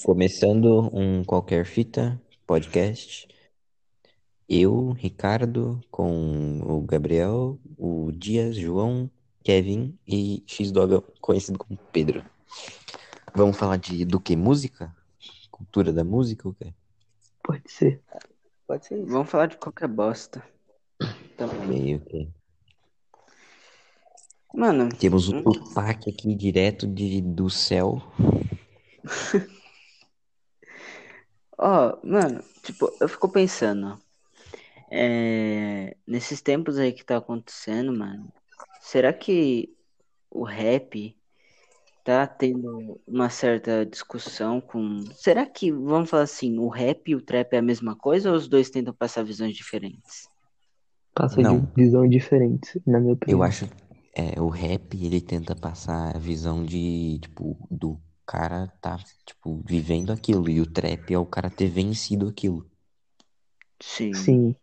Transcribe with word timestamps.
Começando 0.00 0.90
um 0.92 1.22
qualquer 1.22 1.64
fita 1.66 2.20
podcast. 2.46 3.28
Eu, 4.48 4.90
Ricardo, 4.92 5.80
com 5.90 6.60
o 6.60 6.80
Gabriel, 6.80 7.58
o 7.76 8.10
Dias, 8.10 8.56
João, 8.56 9.10
Kevin 9.44 9.96
e 10.06 10.42
X-Dogão, 10.46 11.04
conhecido 11.20 11.58
como 11.58 11.78
Pedro. 11.92 12.24
Vamos 13.34 13.56
falar 13.56 13.76
de 13.76 14.04
do 14.04 14.18
que? 14.18 14.34
Música? 14.34 14.94
Cultura 15.50 15.92
da 15.92 16.02
música 16.02 16.48
ou 16.48 16.54
quê? 16.54 16.72
Pode 17.42 17.70
ser. 17.70 18.00
Pode 18.66 18.86
ser. 18.86 19.04
Vamos 19.04 19.30
falar 19.30 19.46
de 19.46 19.56
qualquer 19.58 19.88
bosta. 19.88 20.42
Também. 21.36 21.68
Meio 21.68 22.00
que. 22.00 22.28
Mano, 24.54 24.88
Temos 24.88 25.28
o 25.28 25.36
Hum. 25.36 25.42
Tupac 25.44 26.10
aqui 26.10 26.34
direto 26.34 26.86
de, 26.86 27.20
do 27.20 27.48
céu. 27.48 28.02
ó, 31.58 31.98
mano, 32.02 32.42
tipo, 32.62 32.90
eu 33.00 33.08
fico 33.08 33.28
pensando, 33.28 33.98
é, 34.90 35.96
nesses 36.06 36.40
tempos 36.40 36.78
aí 36.78 36.92
que 36.92 37.04
tá 37.04 37.16
acontecendo, 37.16 37.96
mano, 37.96 38.32
será 38.80 39.12
que 39.12 39.74
o 40.30 40.44
rap 40.44 41.16
tá 42.04 42.26
tendo 42.26 43.00
uma 43.06 43.30
certa 43.30 43.86
discussão 43.86 44.60
com. 44.60 45.00
Será 45.14 45.46
que, 45.46 45.70
vamos 45.70 46.10
falar 46.10 46.24
assim, 46.24 46.58
o 46.58 46.68
rap 46.68 47.10
e 47.10 47.14
o 47.14 47.22
trap 47.22 47.54
é 47.54 47.58
a 47.58 47.62
mesma 47.62 47.96
coisa 47.96 48.30
ou 48.30 48.36
os 48.36 48.48
dois 48.48 48.70
tentam 48.70 48.92
passar 48.92 49.22
visões 49.22 49.54
diferentes? 49.54 50.28
Passa 51.14 51.40
Não. 51.40 51.60
de 51.60 51.66
visão 51.74 52.08
diferente, 52.08 52.80
na 52.86 52.98
minha 52.98 53.12
opinião. 53.12 53.38
Eu 53.38 53.42
acho, 53.42 53.68
é, 54.14 54.40
o 54.40 54.48
rap, 54.48 54.94
ele 54.94 55.20
tenta 55.20 55.54
passar 55.54 56.16
a 56.16 56.18
visão 56.18 56.64
de, 56.64 57.18
tipo, 57.20 57.56
do 57.70 58.00
cara 58.26 58.68
tá, 58.80 58.98
tipo, 59.24 59.62
vivendo 59.64 60.12
aquilo. 60.12 60.48
E 60.48 60.60
o 60.60 60.66
trap 60.66 61.12
é 61.12 61.18
o 61.18 61.26
cara 61.26 61.50
ter 61.50 61.68
vencido 61.68 62.28
aquilo. 62.28 62.66
Sim. 63.80 64.14
Sim, 64.14 64.56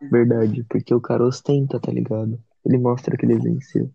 verdade. 0.00 0.64
Porque 0.68 0.94
o 0.94 1.00
cara 1.00 1.24
ostenta, 1.24 1.78
tá 1.78 1.92
ligado? 1.92 2.42
Ele 2.64 2.78
mostra 2.78 3.16
que 3.16 3.24
ele 3.24 3.38
venceu. 3.38 3.90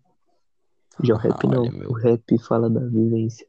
Já 1.02 1.14
o 1.14 1.18
rap 1.18 1.44
Ah, 1.44 1.48
não. 1.48 1.70
meu. 1.70 1.90
O 1.90 1.94
rap 1.94 2.38
fala 2.38 2.70
da 2.70 2.80
vivência. 2.80 3.46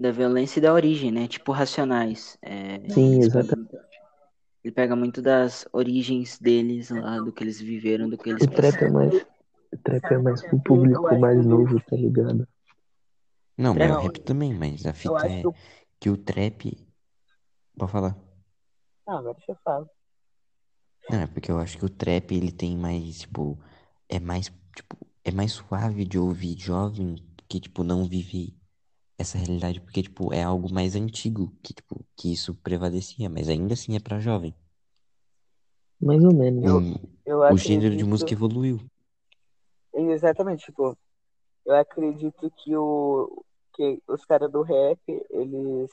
Da 0.00 0.10
violência 0.10 0.58
e 0.58 0.62
da 0.62 0.72
origem, 0.72 1.12
né? 1.12 1.28
Tipo 1.28 1.52
Racionais. 1.52 2.38
É, 2.42 2.88
Sim, 2.88 3.14
eles 3.14 3.26
exatamente. 3.26 3.76
Ele 4.64 4.72
pega 4.72 4.94
muito 4.94 5.20
das 5.20 5.66
origens 5.72 6.38
deles 6.38 6.90
lá, 6.90 7.18
do 7.18 7.32
que 7.32 7.42
eles 7.42 7.60
viveram, 7.60 8.08
do 8.08 8.16
que 8.16 8.30
eles 8.30 8.42
O 8.44 8.50
trap 8.50 8.82
é 8.82 8.90
mais. 8.90 9.14
O 9.72 9.78
trap 9.82 10.04
é 10.12 10.18
mais 10.18 10.42
pro 10.42 10.60
público 10.60 11.18
mais 11.18 11.44
novo, 11.44 11.80
tá 11.80 11.96
ligado? 11.96 12.46
Não, 13.62 13.74
mas 13.74 13.90
o 13.90 14.00
rap 14.00 14.20
também, 14.20 14.52
mas 14.54 14.84
a 14.86 14.92
fita 14.92 15.26
é 15.26 15.40
que 15.40 15.46
o... 15.46 15.54
que 16.00 16.10
o 16.10 16.16
trap. 16.16 16.86
Pode 17.78 17.92
falar. 17.92 18.16
Ah, 19.06 19.18
agora 19.18 19.36
você 19.40 19.54
fala. 19.64 19.88
Não, 21.10 21.20
é 21.20 21.26
porque 21.26 21.50
eu 21.50 21.58
acho 21.58 21.78
que 21.78 21.84
o 21.84 21.88
trap 21.90 22.32
ele 22.34 22.50
tem 22.52 22.76
mais, 22.76 23.20
tipo, 23.20 23.58
é 24.08 24.18
mais, 24.18 24.46
tipo, 24.74 24.96
é 25.24 25.30
mais 25.30 25.52
suave 25.52 26.04
de 26.04 26.18
ouvir 26.18 26.58
jovem 26.58 27.16
que, 27.48 27.60
tipo, 27.60 27.84
não 27.84 28.04
vive 28.04 28.56
essa 29.18 29.38
realidade, 29.38 29.80
porque, 29.80 30.02
tipo, 30.02 30.32
é 30.32 30.42
algo 30.42 30.72
mais 30.72 30.96
antigo 30.96 31.52
que, 31.62 31.74
tipo, 31.74 32.04
que 32.16 32.32
isso 32.32 32.54
prevalecia, 32.56 33.28
mas 33.30 33.48
ainda 33.48 33.74
assim 33.74 33.96
é 33.96 34.00
pra 34.00 34.20
jovem. 34.20 34.54
Mais 36.00 36.22
ou 36.24 36.34
menos. 36.34 36.64
Eu- 36.64 37.12
Eu 37.24 37.38
o 37.54 37.56
gênero 37.56 37.96
de 37.96 38.04
música 38.04 38.32
evoluiu. 38.32 38.80
Exatamente, 39.94 40.64
tipo, 40.66 40.96
eu 41.66 41.74
acredito 41.76 42.50
que 42.58 42.76
o 42.76 43.44
que 43.72 44.02
os 44.06 44.24
caras 44.24 44.50
do 44.50 44.62
rap, 44.62 45.00
eles 45.30 45.90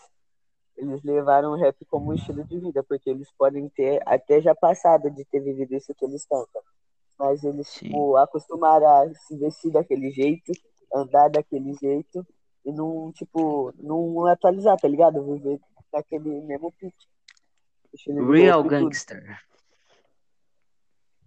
eles 0.79 1.03
levaram 1.03 1.51
o 1.51 1.55
rap 1.57 1.75
como 1.85 2.11
um 2.11 2.13
estilo 2.15 2.43
de 2.45 2.57
vida, 2.57 2.81
porque 2.83 3.09
eles 3.09 3.29
podem 3.37 3.67
ter 3.69 4.01
até 4.05 4.41
já 4.41 4.55
passado 4.55 5.09
de 5.11 5.25
ter 5.25 5.41
vivido 5.41 5.75
isso 5.75 5.93
que 5.93 6.05
eles 6.05 6.25
cantam. 6.25 6.61
Mas 7.17 7.43
eles, 7.43 7.67
Sim. 7.67 7.87
tipo, 7.87 8.15
acostumaram 8.15 8.87
a 8.87 9.13
se 9.13 9.35
vestir 9.37 9.71
daquele 9.71 10.09
jeito, 10.11 10.53
andar 10.95 11.29
daquele 11.29 11.73
jeito 11.73 12.25
e 12.65 12.71
não, 12.71 13.11
tipo, 13.11 13.73
não 13.77 14.25
atualizar, 14.27 14.77
tá 14.79 14.87
ligado? 14.87 15.21
Viver 15.21 15.59
naquele 15.91 16.41
mesmo 16.41 16.73
de 16.79 16.93
Real 18.31 18.63
Gangster. 18.63 19.37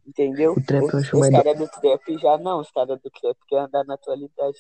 entendeu? 0.07 0.53
O 0.53 0.65
trap 0.65 0.85
Os, 0.85 1.13
os 1.13 1.29
caras 1.29 1.59
do 1.59 1.69
trap 1.69 2.19
já 2.19 2.39
não, 2.39 2.61
os 2.61 2.71
caras 2.71 3.01
do 3.01 3.11
trap 3.11 3.37
querem 3.47 3.65
andar 3.65 3.85
na 3.85 3.95
atualidade. 3.95 4.59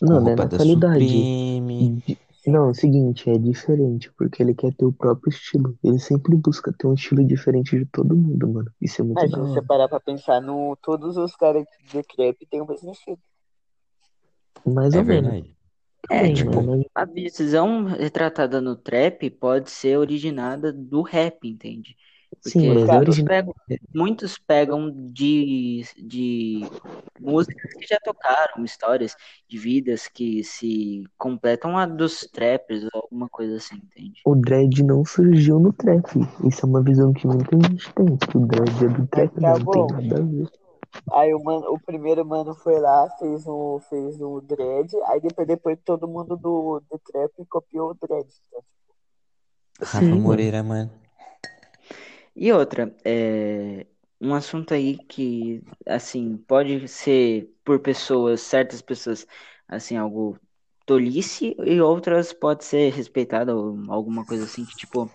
Não, 0.00 0.08
não 0.08 0.16
é 0.16 0.20
roupa 0.20 0.42
na 0.44 0.48
da 0.48 0.56
atualidade. 0.56 1.08
Supreme. 1.08 2.02
Não, 2.46 2.68
é 2.68 2.70
o 2.70 2.74
seguinte, 2.74 3.28
é 3.28 3.36
diferente, 3.36 4.10
porque 4.16 4.42
ele 4.42 4.54
quer 4.54 4.72
ter 4.74 4.84
o 4.86 4.92
próprio 4.92 5.30
estilo. 5.30 5.76
Ele 5.84 5.98
sempre 5.98 6.34
busca 6.36 6.72
ter 6.72 6.86
um 6.86 6.94
estilo 6.94 7.24
diferente 7.24 7.78
de 7.78 7.84
todo 7.84 8.16
mundo, 8.16 8.48
mano. 8.48 8.72
Isso 8.80 9.02
é 9.02 9.04
muito 9.04 9.20
Mas 9.20 9.30
se 9.30 9.36
você 9.36 9.62
parar 9.62 9.88
pra 9.88 10.00
pensar, 10.00 10.40
no, 10.40 10.76
todos 10.80 11.16
os 11.16 11.34
caras 11.36 11.64
de 11.92 12.02
trap 12.02 12.46
têm 12.46 12.62
o 12.62 12.66
mesmo 12.66 12.90
estilo. 12.92 13.18
Mais 14.64 14.94
É 14.94 14.98
ou 14.98 15.04
menos. 15.04 15.30
verdade. 15.30 15.56
É, 16.10 16.22
Tem, 16.22 16.34
tipo, 16.34 16.62
mano. 16.62 16.86
a 16.94 17.04
visão 17.04 17.84
retratada 17.84 18.60
no 18.60 18.76
trap 18.76 19.28
pode 19.30 19.70
ser 19.70 19.98
originada 19.98 20.72
do 20.72 21.02
rap, 21.02 21.46
entende? 21.46 21.96
Sim, 22.40 22.60
Porque 22.60 22.68
mas 22.68 22.88
é 22.88 22.96
original. 22.96 23.26
pegam, 23.26 23.54
muitos 23.94 24.38
pegam 24.38 24.90
de, 25.12 25.82
de 25.96 26.60
músicas 27.18 27.72
que 27.74 27.86
já 27.86 27.98
tocaram, 28.02 28.64
histórias 28.64 29.16
de 29.48 29.58
vidas 29.58 30.08
que 30.08 30.44
se 30.44 31.04
completam 31.16 31.76
a 31.76 31.86
dos 31.86 32.20
trappers 32.32 32.84
ou 32.84 33.02
alguma 33.02 33.28
coisa 33.28 33.56
assim, 33.56 33.76
entende? 33.76 34.20
O 34.24 34.34
dread 34.34 34.82
não 34.82 35.04
surgiu 35.04 35.58
no 35.58 35.72
trap. 35.72 36.04
Isso 36.46 36.64
é 36.64 36.68
uma 36.68 36.82
visão 36.82 37.12
que 37.12 37.26
muita 37.26 37.56
gente 37.68 37.92
tem. 37.94 38.16
Que 38.16 38.36
o 38.36 38.46
dread 38.46 38.84
é 38.84 38.88
do 38.88 39.06
trap, 39.06 39.34
tá 39.34 39.52
mas 39.52 39.58
não 39.60 39.66
tem 39.66 39.82
bom. 39.82 39.92
nada 39.92 40.18
a 40.18 40.24
ver. 40.24 40.48
Aí 41.12 41.34
o, 41.34 41.42
mano, 41.42 41.72
o 41.72 41.80
primeiro 41.80 42.24
mano 42.24 42.54
foi 42.54 42.78
lá, 42.78 43.08
fez 43.18 43.46
um, 43.46 43.78
fez 43.88 44.20
um 44.20 44.40
dread, 44.40 44.94
aí 45.06 45.20
depois, 45.20 45.46
depois 45.46 45.78
todo 45.84 46.08
mundo 46.08 46.36
do, 46.36 46.82
do 46.90 46.98
trap 46.98 47.32
copiou 47.48 47.90
o 47.90 47.94
dread. 47.94 48.26
Então, 48.48 48.62
Rafa 49.80 50.00
Sim. 50.00 50.20
Moreira, 50.20 50.62
mano. 50.62 50.90
E 52.40 52.52
outra, 52.52 52.94
é 53.04 53.86
um 54.20 54.32
assunto 54.34 54.72
aí 54.74 54.96
que, 54.98 55.62
assim, 55.86 56.36
pode 56.38 56.86
ser 56.88 57.52
por 57.64 57.80
pessoas, 57.80 58.40
certas 58.42 58.80
pessoas, 58.82 59.26
assim, 59.68 59.96
algo 59.96 60.38
tolice, 60.86 61.56
e 61.64 61.80
outras 61.80 62.32
pode 62.32 62.64
ser 62.64 62.92
respeitado 62.92 63.52
ou 63.56 63.92
alguma 63.92 64.24
coisa 64.24 64.44
assim, 64.44 64.64
que, 64.64 64.76
tipo, 64.76 65.10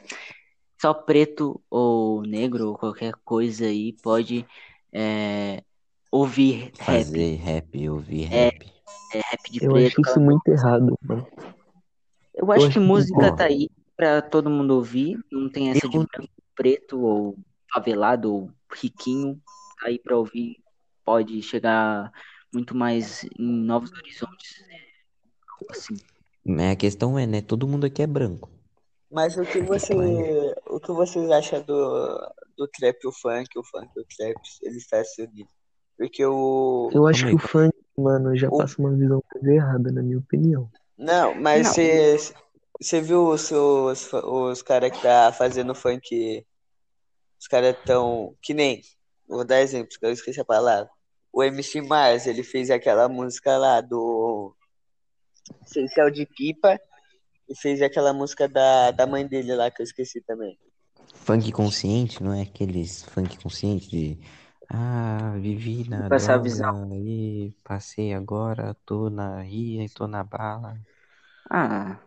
só 0.81 0.93
preto 0.93 1.61
ou 1.69 2.23
negro 2.23 2.69
ou 2.69 2.77
qualquer 2.77 3.13
coisa 3.25 3.65
aí 3.65 3.93
pode 4.03 4.45
é, 4.93 5.63
ouvir 6.11 6.71
rap, 6.79 7.05
Fazer 7.07 7.35
rap, 7.37 7.89
ouvir 7.89 8.25
É, 8.31 8.45
rap. 8.47 8.65
é, 9.13 9.19
rap 9.19 9.51
de 9.51 9.61
Eu 9.61 9.71
preto. 9.71 10.01
acho 10.01 10.01
isso 10.01 10.19
muito 10.21 10.47
errado, 10.49 10.97
mano. 11.07 11.27
Eu 12.35 12.51
acho 12.51 12.65
acho 12.67 12.73
que 12.73 12.79
que- 12.79 12.85
música 12.85 13.31
Ó. 13.31 13.35
tá 13.37 13.45
aí 13.45 13.69
pra 13.95 14.21
todo 14.21 14.49
mundo 14.49 14.71
ouvir, 14.75 15.19
não 15.31 15.49
tem 15.49 15.69
essa 15.69 15.87
de 15.87 15.97
Eu- 15.97 16.05
branco, 16.11 16.33
preto 16.55 16.99
ou 17.01 17.37
favelado 17.73 18.33
ou 18.33 18.51
riquinho, 18.73 19.41
tá 19.79 19.87
aí 19.87 19.99
pra 19.99 20.17
ouvir, 20.17 20.57
pode 21.03 21.41
chegar 21.41 22.11
muito 22.53 22.75
mais 22.75 23.23
em 23.39 23.45
novos 23.65 23.91
horizontes, 23.91 24.63
assim. 25.69 25.97
Mas 26.45 26.71
a 26.71 26.75
questão 26.75 27.17
é, 27.17 27.25
né? 27.25 27.41
Todo 27.41 27.67
mundo 27.67 27.85
aqui 27.85 28.01
é 28.01 28.07
branco. 28.07 28.49
Mas 29.11 29.37
o 29.37 29.43
que 29.43 29.61
você, 29.63 29.93
o 30.67 30.79
que 30.79 30.91
vocês 30.91 31.29
acham 31.31 31.61
do, 31.63 32.33
do 32.57 32.67
trap 32.67 32.97
e 33.03 33.07
o 33.07 33.11
funk, 33.11 33.47
o 33.57 33.63
funk 33.63 33.87
e 33.95 33.99
o 33.99 34.05
trap, 34.17 34.35
eles 34.61 34.77
estão 34.83 35.03
se 35.03 35.21
unindo? 35.23 35.49
Porque 35.97 36.25
o. 36.25 36.89
Eu 36.93 37.05
acho 37.07 37.25
que 37.27 37.35
o 37.35 37.39
funk, 37.39 37.73
mano, 37.97 38.35
já 38.35 38.49
O- 38.49 38.57
passa 38.57 38.81
uma 38.81 38.91
visão 38.91 39.23
errada, 39.43 39.91
na 39.91 40.01
minha 40.01 40.17
opinião. 40.17 40.69
Não, 40.97 41.35
mas 41.35 41.63
Não. 41.63 42.42
Você 42.83 42.99
viu 42.99 43.29
os, 43.29 43.49
os, 43.49 44.11
os 44.11 44.61
caras 44.61 44.91
que 44.91 45.01
tá 45.01 45.31
fazendo 45.31 45.73
funk, 45.73 46.45
os 47.39 47.47
caras 47.47 47.77
tão, 47.85 48.35
que 48.41 48.53
nem, 48.53 48.81
vou 49.27 49.45
dar 49.45 49.61
exemplo, 49.61 49.97
que 49.97 50.05
eu 50.05 50.11
esqueci 50.11 50.41
a 50.41 50.45
palavra. 50.45 50.89
O 51.31 51.41
MC 51.41 51.81
Mars, 51.81 52.27
ele 52.27 52.43
fez 52.43 52.69
aquela 52.69 53.07
música 53.07 53.57
lá 53.57 53.79
do 53.79 54.53
Céu 55.65 56.11
de 56.11 56.25
Pipa 56.25 56.79
e 57.49 57.55
fez 57.55 57.81
aquela 57.81 58.13
música 58.13 58.47
da, 58.47 58.91
da 58.91 59.07
mãe 59.07 59.25
dele 59.25 59.55
lá, 59.55 59.71
que 59.71 59.81
eu 59.81 59.85
esqueci 59.85 60.21
também. 60.21 60.59
Funk 61.15 61.51
consciente, 61.51 62.21
não 62.21 62.33
é 62.33 62.41
aqueles 62.41 63.03
funk 63.03 63.41
consciente 63.41 63.89
de 63.89 64.19
ah, 64.69 65.35
vivi 65.39 65.87
na 65.89 66.09
passar 66.09 66.37
droga 66.37 66.43
visão. 66.43 66.89
e 66.93 67.55
passei 67.63 68.13
agora, 68.13 68.75
tô 68.85 69.09
na 69.09 69.41
ria 69.41 69.85
e 69.85 69.89
tô 69.89 70.07
na 70.07 70.23
bala. 70.23 70.77
Ah, 71.49 71.97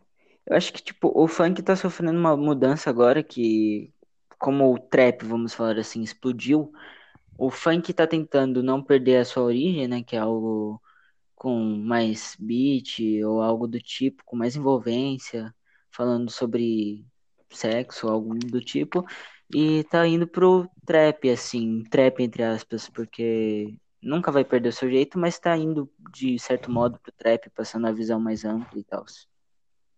eu 0.47 0.57
acho 0.57 0.73
que, 0.73 0.83
tipo, 0.83 1.11
o 1.15 1.27
funk 1.29 1.63
tá 1.63 1.75
sofrendo 1.77 2.19
uma 2.19 2.37
mudança 2.37 2.91
agora 2.91 3.23
que, 3.23 3.93
como 4.39 4.73
o 4.75 4.79
trap, 4.79 5.25
vamos 5.25 5.55
falar 5.55 5.79
assim, 5.79 6.03
explodiu, 6.03 6.73
o 7.39 7.51
funk 7.51 7.93
tá 7.95 8.07
tentando 8.07 8.63
não 8.63 8.83
perder 8.83 9.19
a 9.19 9.25
sua 9.25 9.45
origem, 9.45 9.89
né, 9.89 10.03
que 10.03 10.17
é 10.17 10.19
algo 10.21 10.81
com 11.35 11.59
mais 11.61 12.37
beat 12.39 13.01
ou 13.25 13.43
algo 13.43 13.67
do 13.69 13.81
tipo, 13.81 14.25
com 14.25 14.37
mais 14.37 14.57
envolvência, 14.57 15.55
falando 15.91 16.31
sobre 16.31 17.05
sexo, 17.51 18.09
algo 18.09 18.35
do 18.35 18.61
tipo, 18.61 19.05
e 19.55 19.85
tá 19.85 20.07
indo 20.07 20.27
pro 20.29 20.69
trap, 20.87 21.31
assim, 21.31 21.83
trap 21.91 22.21
entre 22.23 22.43
aspas, 22.43 22.89
porque 22.89 23.79
nunca 24.03 24.33
vai 24.33 24.45
perder 24.45 24.71
o 24.71 24.73
seu 24.73 24.91
jeito, 24.91 25.19
mas 25.19 25.39
tá 25.39 25.57
indo 25.57 25.91
de 26.13 26.39
certo 26.39 26.71
modo 26.71 26.99
pro 27.01 27.13
trap, 27.13 27.51
passando 27.51 27.87
a 27.87 27.93
visão 27.93 28.21
mais 28.21 28.45
ampla 28.45 28.79
e 28.79 28.85
tal. 28.85 29.05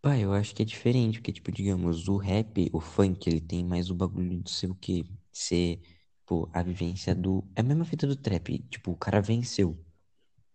Pai, 0.00 0.22
eu 0.24 0.32
acho 0.32 0.54
que 0.54 0.62
é 0.62 0.64
diferente, 0.64 1.18
porque, 1.18 1.32
tipo, 1.32 1.50
digamos, 1.52 2.08
o 2.08 2.16
rap, 2.16 2.70
o 2.72 2.80
funk, 2.80 3.28
ele 3.28 3.40
tem 3.40 3.64
mais 3.64 3.90
o 3.90 3.94
bagulho 3.94 4.40
de 4.42 4.50
ser 4.50 4.70
o 4.70 4.74
quê? 4.74 5.04
Ser, 5.32 5.80
pô, 6.24 6.48
a 6.52 6.62
vivência 6.62 7.14
do. 7.14 7.44
É 7.56 7.60
a 7.60 7.64
mesma 7.64 7.84
fita 7.84 8.06
do 8.06 8.16
trap, 8.16 8.58
tipo, 8.70 8.92
o 8.92 8.96
cara 8.96 9.20
venceu. 9.20 9.76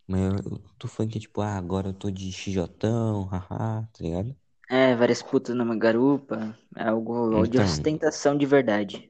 Mas 0.08 0.46
o 0.46 0.60
do 0.80 0.88
funk 0.88 1.18
é 1.18 1.22
tipo, 1.22 1.42
ah, 1.42 1.58
agora 1.58 1.90
eu 1.90 1.94
tô 1.94 2.12
de 2.12 2.32
xijotão, 2.32 3.26
haha, 3.26 3.88
tá 3.94 4.04
ligado? 4.04 4.36
É, 4.70 4.94
várias 4.96 5.22
putas 5.22 5.56
numa 5.56 5.78
garupa, 5.78 6.58
é 6.76 6.88
algo 6.90 7.46
de 7.48 7.58
Então, 7.58 7.60
ostentação 7.60 8.38
de 8.38 8.46
verdade. 8.46 9.08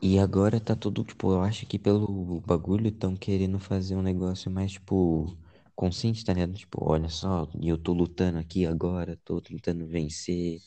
e 0.00 0.18
agora 0.20 0.60
tá 0.60 0.76
tudo, 0.76 1.02
tipo, 1.04 1.32
eu 1.32 1.42
acho 1.42 1.66
que 1.66 1.78
pelo 1.78 2.40
bagulho 2.42 2.92
tão 2.92 3.16
querendo 3.16 3.58
fazer 3.58 3.96
um 3.96 4.02
negócio 4.02 4.50
mais, 4.50 4.72
tipo, 4.72 5.36
consciente, 5.74 6.24
tá 6.24 6.32
ligado? 6.32 6.54
Tipo, 6.54 6.78
olha 6.90 7.08
só, 7.08 7.48
e 7.60 7.68
eu 7.68 7.78
tô 7.78 7.92
lutando 7.92 8.38
aqui 8.38 8.66
agora, 8.66 9.16
tô 9.24 9.40
tentando 9.40 9.86
vencer. 9.86 10.60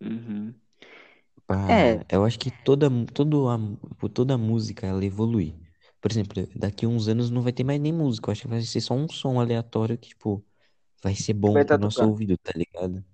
Uhum. 0.00 0.54
Pá, 1.46 1.56
É, 1.68 2.04
eu 2.10 2.24
acho 2.24 2.38
que 2.38 2.50
toda, 2.50 2.88
todo 3.12 3.48
a, 3.48 3.58
tipo, 3.58 4.08
toda 4.08 4.34
a 4.34 4.38
música, 4.38 4.86
ela 4.86 5.04
evolui. 5.04 5.54
Por 6.00 6.10
exemplo, 6.10 6.46
daqui 6.56 6.84
a 6.86 6.88
uns 6.88 7.08
anos 7.08 7.30
não 7.30 7.42
vai 7.42 7.52
ter 7.52 7.64
mais 7.64 7.80
nem 7.80 7.92
música, 7.92 8.28
eu 8.28 8.32
acho 8.32 8.42
que 8.42 8.48
vai 8.48 8.60
ser 8.62 8.80
só 8.80 8.94
um 8.94 9.08
som 9.08 9.40
aleatório 9.40 9.98
que, 9.98 10.08
tipo, 10.10 10.44
vai 11.02 11.14
ser 11.16 11.34
bom 11.34 11.60
Vai 11.60 11.64
pro 11.64 11.78
nosso 11.78 12.04
tocando. 12.04 12.08
ouvido, 12.08 12.36
tá 12.38 12.52
ligado? 12.56 13.04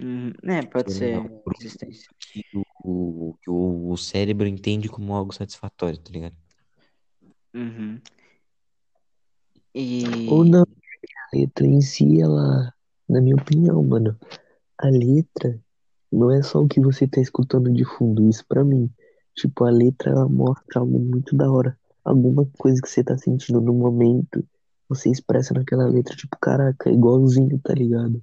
uhum, 0.00 0.32
é, 0.44 0.62
pode 0.66 0.92
lá, 1.10 1.22
ser 1.22 1.30
existência. 1.58 2.08
que 2.20 2.44
o, 2.84 3.36
o, 3.46 3.92
o 3.92 3.96
cérebro 3.96 4.46
entende 4.48 4.88
como 4.88 5.14
algo 5.14 5.32
satisfatório, 5.34 5.98
tá 5.98 6.10
ligado? 6.12 6.36
Uhum. 7.54 8.00
Ou 10.26 10.44
E 10.44 10.46
não, 10.46 10.62
a 10.62 11.36
letra 11.36 11.66
em 11.66 11.80
si, 11.80 12.20
ela, 12.20 12.72
na 13.08 13.20
minha 13.20 13.36
opinião, 13.36 13.82
mano, 13.84 14.18
a 14.78 14.88
letra 14.88 15.60
não 16.12 16.30
é 16.30 16.42
só 16.42 16.62
o 16.62 16.68
que 16.68 16.80
você 16.80 17.06
tá 17.08 17.20
escutando 17.20 17.72
de 17.72 17.84
fundo, 17.84 18.28
isso 18.28 18.44
pra 18.48 18.64
mim. 18.64 18.90
Tipo, 19.36 19.64
a 19.64 19.70
letra 19.70 20.10
ela 20.12 20.28
mostra 20.28 20.80
algo 20.80 20.98
muito 20.98 21.36
da 21.36 21.50
hora. 21.50 21.78
Alguma 22.04 22.46
coisa 22.58 22.80
que 22.82 22.88
você 22.88 23.04
tá 23.04 23.18
sentindo 23.18 23.60
no 23.60 23.74
momento, 23.74 24.46
você 24.88 25.10
expressa 25.10 25.54
naquela 25.54 25.86
letra, 25.88 26.16
tipo, 26.16 26.36
caraca, 26.40 26.90
igualzinho, 26.90 27.58
tá 27.62 27.74
ligado? 27.74 28.22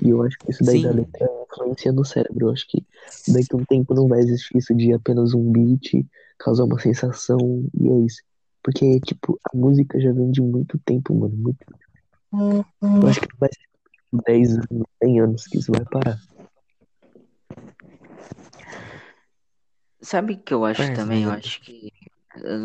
E 0.00 0.10
eu 0.10 0.22
acho 0.22 0.38
que 0.44 0.50
isso 0.50 0.64
daí 0.64 0.78
da 0.80 0.90
Sim, 0.90 0.92
letra 0.92 1.28
influencia 1.52 1.92
no 1.92 2.04
cérebro. 2.04 2.48
Eu 2.48 2.52
acho 2.52 2.66
que 2.68 2.86
daqui 3.26 3.54
a 3.54 3.58
um 3.58 3.64
tempo 3.64 3.94
não 3.94 4.08
vai 4.08 4.20
existir 4.20 4.58
isso 4.58 4.74
de 4.74 4.92
apenas 4.92 5.34
um 5.34 5.50
beat 5.52 6.06
causar 6.38 6.64
uma 6.64 6.78
sensação 6.80 7.64
e 7.74 7.88
é 7.88 7.98
isso. 8.06 8.22
Porque, 8.62 9.00
tipo, 9.00 9.38
a 9.52 9.56
música 9.56 10.00
já 10.00 10.12
vem 10.12 10.30
de 10.30 10.40
muito 10.40 10.78
tempo, 10.78 11.14
mano. 11.14 11.34
Muito... 11.36 11.58
Eu 12.32 13.08
acho 13.08 13.20
que 13.20 13.28
não 13.32 13.38
vai 13.40 13.48
ser 13.52 14.22
10 14.26 14.52
anos, 14.52 14.86
100 15.02 15.20
anos 15.20 15.46
que 15.46 15.58
isso 15.58 15.72
vai 15.72 15.84
parar. 15.84 16.18
sabe 20.00 20.34
o 20.34 20.38
que 20.38 20.52
eu 20.52 20.64
acho 20.64 20.92
também? 20.94 21.24
mas 21.24 21.26
Eu 21.26 21.32
é- 21.32 21.38
acho 21.38 21.60
que 21.62 21.92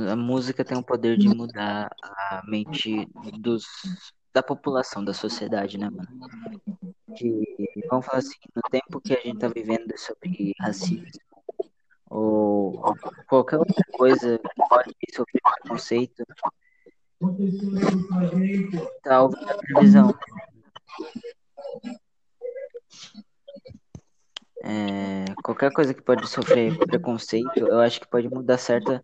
a 0.08 0.14
a 0.14 0.16
música 0.16 0.64
tem 0.64 0.78
o 0.78 0.84
poder 0.84 1.18
de 1.18 1.28
mudar 1.28 1.90
a 2.02 2.42
mente 2.48 3.08
dos, 3.40 3.66
da 4.34 4.42
população, 4.42 5.04
da 5.04 5.14
sociedade, 5.14 5.78
né, 5.78 5.90
mano? 5.90 6.08
Que, 7.16 7.44
vamos 7.90 8.06
falar 8.06 8.20
assim, 8.20 8.38
no 8.56 8.62
tempo 8.70 9.02
que 9.02 9.14
a 9.14 9.20
gente 9.20 9.40
tá 9.40 9.50
vivendo 9.50 9.98
sobre 9.98 10.54
racismo 10.60 11.26
ou 12.09 12.81
qualquer 13.27 13.57
outra 13.57 13.83
coisa 13.92 14.39
que 14.39 14.68
pode 14.69 14.95
sofrer 15.13 15.42
preconceito, 15.62 16.24
tá 19.04 19.21
ouvindo 19.21 19.50
a 19.50 19.57
televisão. 19.57 20.13
É, 24.63 25.25
qualquer 25.44 25.71
coisa 25.71 25.94
que 25.94 26.01
pode 26.01 26.27
sofrer 26.27 26.77
preconceito, 26.77 27.59
eu 27.59 27.80
acho 27.80 28.00
que 28.01 28.07
pode 28.07 28.30
mudar 28.30 28.57
certa. 28.57 29.03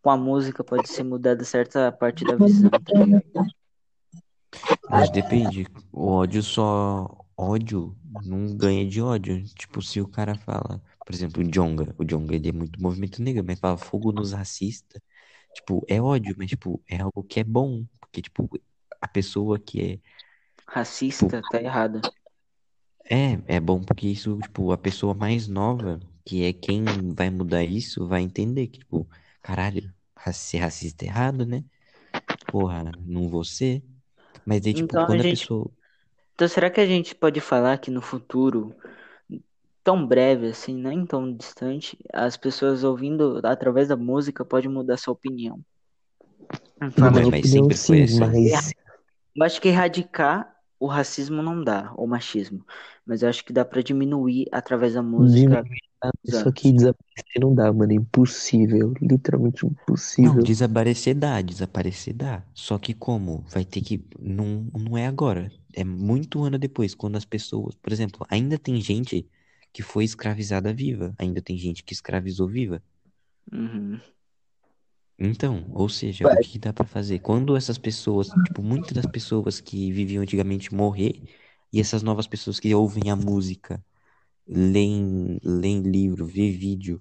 Com 0.00 0.10
a 0.10 0.16
música 0.16 0.62
pode 0.62 0.88
ser 0.88 1.02
mudada 1.02 1.42
certa 1.44 1.90
parte 1.90 2.24
da 2.24 2.36
visão, 2.36 2.70
tá 2.70 2.78
mas 4.88 5.10
depende. 5.10 5.66
O 5.92 6.08
ódio 6.08 6.42
só. 6.42 7.24
Ódio 7.36 7.96
não 8.24 8.56
ganha 8.56 8.84
de 8.84 9.00
ódio. 9.00 9.44
Tipo, 9.54 9.80
se 9.80 10.00
o 10.00 10.08
cara 10.08 10.34
fala, 10.34 10.82
por 11.08 11.14
exemplo, 11.14 11.42
o 11.42 11.48
Djonga. 11.50 11.94
O 11.98 12.04
Djonga 12.04 12.36
ele 12.36 12.50
é 12.50 12.52
muito 12.52 12.82
movimento 12.82 13.22
negro, 13.22 13.42
mas 13.46 13.58
fala 13.58 13.78
fogo 13.78 14.12
nos 14.12 14.32
racistas. 14.34 15.00
Tipo, 15.54 15.84
é 15.88 16.02
ódio, 16.02 16.34
mas 16.38 16.50
tipo, 16.50 16.82
é 16.88 17.00
algo 17.00 17.22
que 17.24 17.40
é 17.40 17.44
bom. 17.44 17.86
Porque, 18.00 18.22
tipo, 18.22 18.50
a 19.00 19.08
pessoa 19.08 19.58
que 19.60 19.80
é. 19.82 20.00
Tipo, 21.08 21.34
Racista, 21.34 21.42
tá 21.42 21.60
errado. 21.60 22.00
é, 23.10 23.56
é 23.56 23.60
bom 23.60 23.82
porque 23.82 24.06
isso, 24.08 24.38
tipo, 24.42 24.72
a 24.72 24.78
pessoa 24.78 25.14
mais 25.14 25.48
nova, 25.48 26.00
que 26.24 26.44
é 26.44 26.52
quem 26.52 26.84
vai 27.14 27.30
mudar 27.30 27.64
isso, 27.64 28.06
vai 28.06 28.22
entender 28.22 28.68
que, 28.68 28.80
tipo, 28.80 29.08
caralho, 29.42 29.92
ra- 30.16 30.32
ser 30.32 30.58
racista 30.58 31.04
é 31.04 31.08
errado, 31.08 31.46
né? 31.46 31.64
Porra, 32.50 32.84
não 33.06 33.28
vou 33.30 33.44
ser. 33.44 33.84
Mas 34.46 34.66
aí, 34.66 34.74
tipo, 34.74 34.98
Então 34.98 35.04
a 35.04 35.16
quando 35.16 35.22
a 35.22 35.24
gente. 35.24 35.26
pessoa. 35.26 35.70
Então 36.34 36.48
será 36.48 36.70
que 36.70 36.80
a 36.80 36.86
gente 36.86 37.14
pode 37.14 37.40
falar 37.40 37.78
que 37.78 37.90
no 37.90 38.02
futuro, 38.02 38.74
tão 39.88 40.06
breve 40.06 40.48
assim, 40.48 40.76
nem 40.76 41.06
tão 41.06 41.32
distante, 41.32 41.98
as 42.12 42.36
pessoas 42.36 42.84
ouvindo 42.84 43.40
através 43.42 43.88
da 43.88 43.96
música 43.96 44.44
podem 44.44 44.68
mudar 44.70 44.98
sua 44.98 45.14
opinião? 45.14 45.64
De. 46.78 47.00
mas 47.10 47.26
opinião, 47.26 47.42
sempre 47.42 47.74
foi 47.74 48.06
sim, 48.06 48.22
assim. 48.22 48.38
mas 48.44 48.74
Eu 49.34 49.42
acho 49.46 49.62
que 49.62 49.68
erradicar 49.68 50.54
o 50.78 50.86
racismo 50.86 51.40
não 51.42 51.64
dá, 51.64 51.90
ou 51.96 52.06
machismo. 52.06 52.66
Mas 53.06 53.22
eu 53.22 53.30
acho 53.30 53.42
que 53.42 53.50
dá 53.50 53.64
pra 53.64 53.80
diminuir 53.80 54.46
através 54.52 54.92
da 54.92 55.02
música 55.02 55.62
diminuir 55.62 56.52
que 56.52 56.70
desaparecer 56.70 57.40
não 57.40 57.54
dá, 57.54 57.72
mano. 57.72 57.90
É 57.90 57.94
impossível. 57.94 58.92
Literalmente 59.00 59.64
Não, 59.64 59.72
impossível. 59.72 60.42
desaparecer 60.42 61.14
dá, 61.14 61.40
desaparecer 61.40 62.12
dá. 62.12 62.42
Só 62.52 62.78
que 62.78 62.92
como? 62.92 63.42
Vai 63.48 63.64
ter 63.64 63.80
que. 63.80 64.04
Não, 64.20 64.66
não 64.78 64.98
é 64.98 65.06
agora. 65.06 65.50
É 65.72 65.82
muito 65.82 66.44
ano 66.44 66.58
depois, 66.58 66.94
quando 66.94 67.16
as 67.16 67.24
pessoas. 67.24 67.74
Por 67.74 67.90
exemplo, 67.90 68.26
ainda 68.28 68.58
tem 68.58 68.78
gente 68.82 69.26
que 69.78 69.82
foi 69.84 70.02
escravizada 70.02 70.74
viva. 70.74 71.14
Ainda 71.16 71.40
tem 71.40 71.56
gente 71.56 71.84
que 71.84 71.92
escravizou 71.92 72.48
viva. 72.48 72.82
Uhum. 73.52 74.00
Então, 75.16 75.66
ou 75.72 75.88
seja, 75.88 76.26
o 76.26 76.36
que 76.40 76.58
dá 76.58 76.72
pra 76.72 76.84
fazer? 76.84 77.20
Quando 77.20 77.56
essas 77.56 77.78
pessoas, 77.78 78.26
tipo, 78.46 78.60
muitas 78.60 78.90
das 78.90 79.06
pessoas 79.06 79.60
que 79.60 79.92
viviam 79.92 80.24
antigamente 80.24 80.74
morrer, 80.74 81.22
e 81.72 81.78
essas 81.78 82.02
novas 82.02 82.26
pessoas 82.26 82.58
que 82.58 82.74
ouvem 82.74 83.08
a 83.08 83.14
música, 83.14 83.80
leem, 84.48 85.38
leem 85.44 85.82
livro, 85.82 86.26
vê 86.26 86.50
vídeo, 86.50 87.00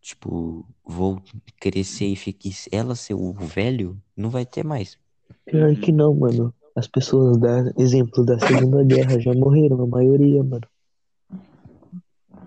tipo, 0.00 0.66
vou 0.82 1.22
crescer 1.60 2.06
e 2.06 2.16
fique 2.16 2.50
ela 2.72 2.94
ser 2.94 3.12
o 3.12 3.34
velho, 3.34 4.00
não 4.16 4.30
vai 4.30 4.46
ter 4.46 4.64
mais. 4.64 4.98
Pior 5.44 5.76
que 5.76 5.92
não, 5.92 6.14
mano. 6.14 6.54
As 6.74 6.86
pessoas 6.86 7.36
da 7.36 7.70
exemplo 7.76 8.24
da 8.24 8.38
Segunda 8.38 8.82
Guerra 8.82 9.20
já 9.20 9.34
morreram, 9.34 9.82
a 9.82 9.86
maioria, 9.86 10.42
mano. 10.42 10.66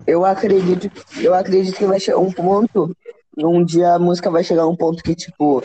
Eu 0.06 0.24
acredito, 0.24 0.90
eu 1.20 1.34
acredito 1.34 1.76
que 1.76 1.86
vai 1.86 2.00
chegar 2.00 2.18
um 2.18 2.32
ponto, 2.32 2.94
um 3.38 3.64
dia 3.64 3.94
a 3.94 3.98
música 3.98 4.30
vai 4.30 4.42
chegar 4.42 4.62
a 4.62 4.68
um 4.68 4.76
ponto 4.76 5.02
que, 5.02 5.14
tipo, 5.14 5.62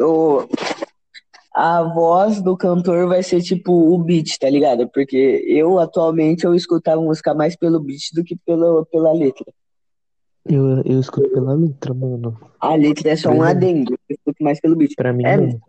o, 0.00 0.48
a 1.54 1.82
voz 1.82 2.40
do 2.42 2.56
cantor 2.56 3.06
vai 3.08 3.22
ser 3.22 3.40
tipo 3.42 3.72
o 3.72 3.98
beat, 3.98 4.38
tá 4.38 4.48
ligado? 4.48 4.88
Porque 4.88 5.44
eu 5.46 5.78
atualmente 5.78 6.44
eu 6.44 6.54
escuto 6.54 6.90
a 6.90 6.96
música 6.96 7.34
mais 7.34 7.54
pelo 7.54 7.78
beat 7.78 8.12
do 8.14 8.24
que 8.24 8.36
pelo, 8.36 8.84
pela 8.86 9.12
letra. 9.12 9.46
Eu, 10.44 10.82
eu 10.84 10.98
escuto 10.98 11.28
pela 11.30 11.54
letra, 11.54 11.94
mano. 11.94 12.36
A 12.60 12.74
letra 12.74 13.10
é 13.10 13.16
só 13.16 13.28
um 13.28 13.34
Verdade. 13.42 13.58
adendo, 13.66 13.92
eu 13.92 14.16
escuto 14.16 14.42
mais 14.42 14.60
pelo 14.60 14.74
beat. 14.74 14.94
Pra 14.96 15.12
mim, 15.12 15.24
É, 15.24 15.36
não. 15.36 15.60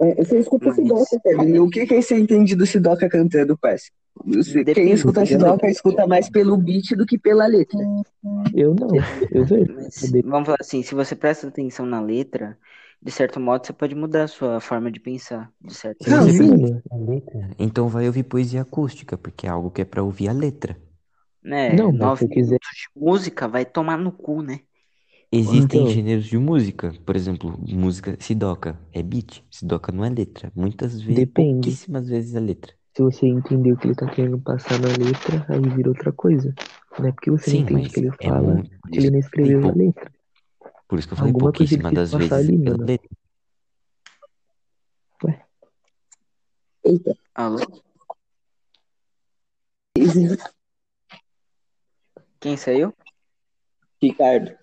é, 0.00 0.24
você 0.24 0.38
escuta 0.38 0.70
o 0.70 0.74
Sidoca, 0.74 1.20
Kevin. 1.22 1.58
O 1.58 1.68
que 1.68 1.86
que 1.86 2.00
você 2.00 2.18
entende 2.18 2.56
do 2.56 2.64
Sidoca 2.64 3.08
cantando, 3.10 3.58
parceiro? 3.58 3.94
Você- 4.24 4.52
Quem 4.52 4.64
Depende, 4.64 4.92
escuta? 4.92 5.26
Sidoca 5.26 5.68
escuta 5.68 6.06
mais 6.06 6.28
pelo 6.28 6.56
beat 6.56 6.94
do 6.96 7.06
que 7.06 7.18
pela 7.18 7.46
letra. 7.46 7.78
Eu 8.54 8.74
não. 8.74 8.88
Eu 9.30 9.44
vejo. 9.44 9.74
Mas, 9.74 10.10
vamos 10.24 10.46
falar 10.46 10.58
assim, 10.60 10.82
se 10.82 10.94
você 10.94 11.16
presta 11.16 11.48
atenção 11.48 11.86
na 11.86 12.00
letra, 12.00 12.58
de 13.02 13.10
certo 13.10 13.40
modo 13.40 13.66
você 13.66 13.72
pode 13.72 13.94
mudar 13.94 14.24
a 14.24 14.28
sua 14.28 14.60
forma 14.60 14.90
de 14.92 15.00
pensar, 15.00 15.50
de 15.60 15.74
certo 15.74 16.08
Não. 16.08 16.20
A. 16.20 17.54
Então 17.58 17.88
vai 17.88 18.06
ouvir 18.06 18.22
poesia 18.24 18.62
acústica, 18.62 19.16
porque 19.16 19.46
é 19.46 19.50
algo 19.50 19.70
que 19.70 19.80
é 19.82 19.84
pra 19.84 20.02
ouvir 20.02 20.28
a 20.28 20.32
letra. 20.32 20.76
Né, 21.42 21.72
Não, 21.72 21.90
nove 21.90 22.28
quiser. 22.28 22.58
de 22.58 23.00
música 23.00 23.48
vai 23.48 23.64
tomar 23.64 23.98
no 23.98 24.12
cu, 24.12 24.42
né? 24.42 24.60
Existem 25.32 25.80
Então. 25.80 25.92
gêneros 25.92 26.26
de 26.26 26.36
música, 26.38 26.92
por 27.04 27.16
exemplo, 27.16 27.58
música 27.66 28.16
Sidoca 28.20 28.78
é 28.92 29.02
beat, 29.02 29.42
Sidoca 29.50 29.90
não 29.90 30.04
é 30.04 30.10
letra. 30.10 30.52
Muitas 30.54 31.00
vezes, 31.00 31.16
Depende. 31.16 31.54
pouquíssimas 31.54 32.06
vezes 32.08 32.34
é 32.34 32.40
letra. 32.40 32.72
Se 32.94 33.02
você 33.02 33.26
entender 33.26 33.72
o 33.72 33.76
que 33.76 33.86
ele 33.86 33.94
tá 33.94 34.06
querendo 34.06 34.38
passar 34.38 34.78
na 34.78 34.88
letra, 34.88 35.46
aí 35.48 35.60
vira 35.74 35.88
outra 35.88 36.12
coisa. 36.12 36.54
Não 36.98 37.08
é 37.08 37.12
porque 37.12 37.30
você 37.30 37.50
Sim, 37.50 37.64
não 37.64 37.80
entende 37.80 37.88
o 37.88 37.90
que 37.92 38.00
ele 38.00 38.08
é 38.08 38.12
fala, 38.28 38.54
muito. 38.54 38.70
Que 38.90 38.98
ele 38.98 39.10
não 39.10 39.18
escreveu 39.18 39.58
a 39.60 39.62
pou- 39.62 39.78
letra. 39.78 40.12
por 40.88 40.98
isso 40.98 41.08
que 41.08 41.14
eu 41.14 41.18
falei 41.18 41.32
Alguma 41.32 41.52
quis 41.52 41.70
das 41.78 42.12
vezes 42.12 42.32
ali, 42.32 42.58
pela 42.62 42.84
letra. 42.84 43.08
Eita. 46.84 47.16
Alô? 47.34 47.58
Quem 52.40 52.56
saiu? 52.56 52.92
Ricardo. 54.02 54.58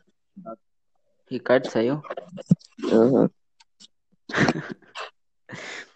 Ricardo 1.30 1.72
saiu? 1.72 2.02
Aham. 2.92 3.30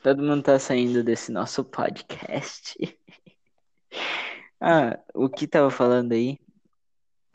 Todo 0.03 0.21
mundo 0.21 0.43
tá 0.43 0.59
saindo 0.59 1.03
desse 1.03 1.31
nosso 1.31 1.63
podcast. 1.63 2.75
Ah, 4.65 4.97
o 5.13 5.27
que 5.27 5.45
tava 5.45 5.69
falando 5.69 6.13
aí 6.13 6.39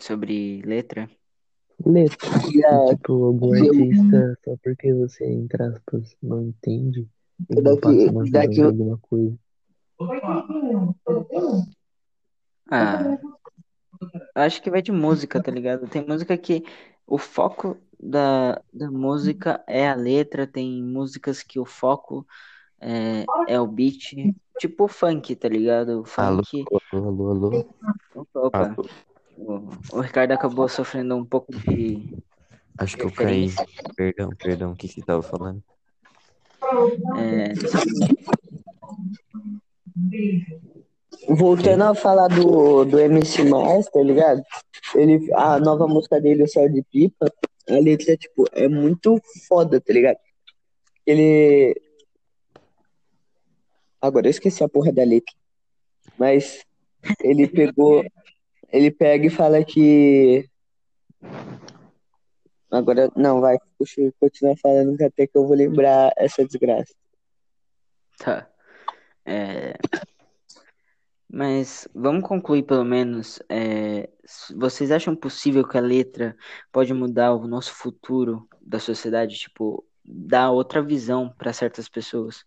sobre 0.01 0.63
letra? 0.63 1.11
Letra. 1.85 2.27
E 2.51 2.65
a- 2.65 2.85
E, 2.87 2.97
tipo, 2.97 3.23
algum 3.23 3.55
eu- 3.55 3.65
artista, 3.67 4.39
só 4.43 4.57
porque 4.65 4.95
você, 4.95 5.27
entre 5.27 5.63
aspas, 5.63 6.17
não 6.23 6.43
entende, 6.43 7.07
ele 7.51 7.61
não 7.61 7.75
Daqui- 7.77 8.31
daqui 8.31 8.61
eu- 8.61 8.69
alguma 8.69 8.97
coisa. 8.97 9.39
Ah, 12.71 13.19
acho 14.35 14.63
que 14.63 14.71
vai 14.71 14.81
de 14.81 14.91
música, 14.91 15.43
tá 15.43 15.51
ligado? 15.51 15.87
Tem 15.87 16.07
música 16.07 16.35
que 16.39 16.65
o 17.07 17.19
foco 17.19 17.77
da, 18.01 18.63
da 18.73 18.91
música 18.91 19.63
é 19.67 19.87
a 19.87 19.95
letra, 19.95 20.47
tem 20.47 20.83
músicas 20.83 21.43
que 21.43 21.61
o 21.61 21.67
foco 21.67 22.27
é, 22.81 23.25
é 23.49 23.61
o 23.61 23.67
beat, 23.67 24.15
tipo 24.59 24.85
o 24.85 24.89
funk, 24.89 25.35
tá 25.35 25.49
ligado? 25.49 26.03
O 26.03 26.05
Alô, 26.17 26.43
funk. 26.45 26.65
alô, 26.93 27.09
alô, 27.09 27.31
alô. 27.31 27.75
Opa, 28.15 28.41
opa. 28.41 28.59
alô. 28.59 28.89
O, 29.37 29.97
o 29.99 30.01
Ricardo 30.01 30.33
acabou 30.33 30.69
sofrendo 30.69 31.17
um 31.17 31.25
pouco 31.25 31.53
de. 31.53 32.17
Acho 32.77 32.97
que 32.97 33.05
eu 33.05 33.13
caí. 33.13 33.51
Perdão, 33.97 34.31
perdão, 34.39 34.73
o 34.73 34.77
que 34.77 34.89
você 34.89 35.01
tava 35.01 35.23
falando? 35.23 35.63
É, 37.17 37.53
Voltando 41.29 41.83
a 41.85 41.95
falar 41.95 42.29
do, 42.29 42.85
do 42.85 42.99
MC 42.99 43.45
Mars, 43.45 43.87
tá 43.91 44.01
ligado? 44.03 44.43
Ele, 44.95 45.33
a 45.35 45.59
nova 45.59 45.87
música 45.87 46.21
dele, 46.21 46.45
o 46.45 46.49
Céu 46.49 46.69
de 46.69 46.83
Pipa, 46.83 47.33
a 47.69 47.75
letra, 47.75 48.17
tipo, 48.17 48.45
é 48.53 48.69
muito 48.69 49.21
foda, 49.49 49.81
tá 49.81 49.93
ligado? 49.93 50.19
Ele. 51.07 51.75
Agora 54.01 54.27
eu 54.27 54.31
esqueci 54.31 54.63
a 54.63 54.69
porra 54.69 54.93
da 54.93 55.05
letra. 55.05 55.35
Mas 56.19 56.65
ele 57.23 57.47
pegou. 57.49 58.05
Ele 58.71 58.91
pega 58.91 59.27
e 59.27 59.31
fala 59.31 59.65
que. 59.65 60.49
Agora, 62.71 63.11
não, 63.17 63.41
vai, 63.41 63.57
puxa, 63.79 64.13
continua 64.21 64.55
falando 64.57 64.97
que 64.97 65.05
até 65.05 65.27
que 65.27 65.37
eu 65.37 65.47
vou 65.47 65.57
lembrar 65.57 66.13
essa 66.17 66.45
desgraça. 66.45 66.95
Tá. 68.19 68.47
É, 69.25 69.75
Mas 71.31 71.87
vamos 71.95 72.27
concluir 72.27 72.63
pelo 72.65 72.85
menos. 72.85 73.41
é, 73.49 74.09
Vocês 74.57 74.91
acham 74.91 75.15
possível 75.17 75.67
que 75.67 75.79
a 75.79 75.81
letra 75.81 76.37
pode 76.73 76.93
mudar 76.93 77.35
o 77.35 77.47
nosso 77.47 77.73
futuro 77.75 78.49
da 78.61 78.79
sociedade? 78.79 79.37
Tipo, 79.37 79.85
dar 80.05 80.51
outra 80.51 80.83
visão 80.83 81.35
para 81.39 81.53
certas 81.53 81.89
pessoas? 81.89 82.45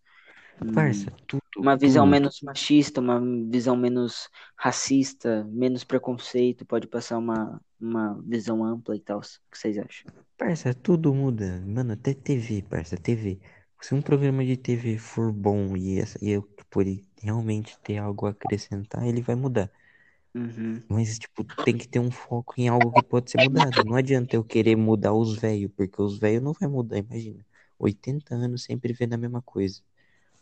Hum, 0.63 0.71
Parça, 0.73 1.11
tudo, 1.27 1.40
Uma 1.61 1.77
visão 1.77 2.05
tudo. 2.05 2.11
menos 2.11 2.41
machista, 2.41 2.99
uma 2.99 3.21
visão 3.47 3.77
menos 3.77 4.27
racista, 4.55 5.47
menos 5.47 5.83
preconceito, 5.83 6.65
pode 6.65 6.87
passar 6.87 7.19
uma, 7.19 7.61
uma 7.79 8.19
visão 8.25 8.63
ampla 8.63 8.95
e 8.95 8.99
tal. 8.99 9.19
O 9.19 9.21
que 9.21 9.57
vocês 9.57 9.77
acham? 9.77 10.11
Parça, 10.35 10.73
tudo 10.73 11.13
muda. 11.13 11.63
Mano, 11.63 11.93
até 11.93 12.15
TV, 12.15 12.63
parça, 12.67 12.97
TV. 12.97 13.39
Se 13.79 13.93
um 13.93 14.01
programa 14.01 14.43
de 14.43 14.57
TV 14.57 14.97
for 14.97 15.31
bom 15.31 15.77
e, 15.77 15.99
essa, 15.99 16.17
e 16.19 16.31
eu, 16.31 16.49
ele 16.77 17.07
realmente 17.21 17.77
ter 17.83 17.99
algo 17.99 18.25
a 18.25 18.31
acrescentar, 18.31 19.07
ele 19.07 19.21
vai 19.21 19.35
mudar. 19.35 19.71
Uhum. 20.33 20.81
Mas, 20.89 21.19
tipo, 21.19 21.43
tem 21.63 21.77
que 21.77 21.87
ter 21.87 21.99
um 21.99 22.09
foco 22.09 22.55
em 22.57 22.69
algo 22.69 22.91
que 22.91 23.03
pode 23.03 23.29
ser 23.29 23.37
mudado. 23.37 23.83
Não 23.85 23.95
adianta 23.95 24.35
eu 24.35 24.43
querer 24.43 24.75
mudar 24.75 25.13
os 25.13 25.37
velhos, 25.37 25.71
porque 25.75 26.01
os 26.01 26.17
velhos 26.17 26.41
não 26.41 26.53
vai 26.53 26.67
mudar, 26.67 26.97
imagina. 26.97 27.45
80 27.77 28.33
anos 28.33 28.63
sempre 28.63 28.93
vendo 28.93 29.13
a 29.13 29.17
mesma 29.17 29.41
coisa. 29.43 29.81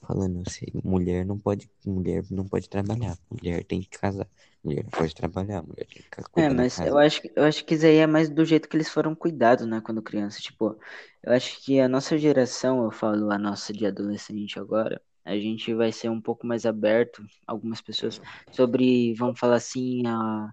Falando 0.02 0.42
assim, 0.48 0.66
mulher 0.84 1.26
não 1.26 1.38
pode, 1.38 1.70
mulher 1.86 2.24
não 2.32 2.48
pode 2.48 2.70
trabalhar, 2.70 3.18
mulher 3.30 3.64
tem 3.66 3.82
que 3.82 3.90
casar, 3.90 4.28
mulher 4.64 4.84
não 4.84 4.92
pode 4.92 5.14
trabalhar, 5.14 5.62
mulher 5.62 5.86
tem 5.88 6.02
que 6.02 6.22
É, 6.22 6.24
cuidar 6.32 6.50
da 6.50 6.56
mas 6.56 6.80
eu 6.80 6.98
acho, 6.98 7.22
que- 7.22 7.32
eu 7.36 7.44
acho 7.44 7.66
que 7.66 7.76
isso 7.76 7.86
aí 7.86 7.98
é 7.98 8.08
mais 8.08 8.30
do 8.30 8.46
jeito 8.46 8.70
que 8.70 8.78
eles 8.78 8.90
foram 8.90 9.14
cuidados, 9.14 9.66
né, 9.68 9.82
quando 9.82 10.02
criança. 10.02 10.40
Tipo, 10.40 10.80
eu 11.22 11.34
acho 11.34 11.62
que 11.64 11.80
a 11.80 11.88
nossa 11.90 12.18
geração, 12.18 12.84
eu 12.84 12.92
falo 12.92 13.30
a 13.32 13.38
nossa 13.38 13.74
de 13.74 13.86
adolescente 13.86 14.58
agora, 14.58 15.02
a 15.26 15.36
gente 15.36 15.74
vai 15.74 15.92
ser 15.92 16.10
um 16.10 16.22
pouco 16.22 16.48
mais 16.48 16.66
aberto, 16.66 17.24
algumas 17.46 17.82
pessoas, 17.82 18.22
sobre, 18.52 19.14
vamos 19.16 19.38
falar 19.40 19.56
assim, 19.58 20.04
a, 20.08 20.50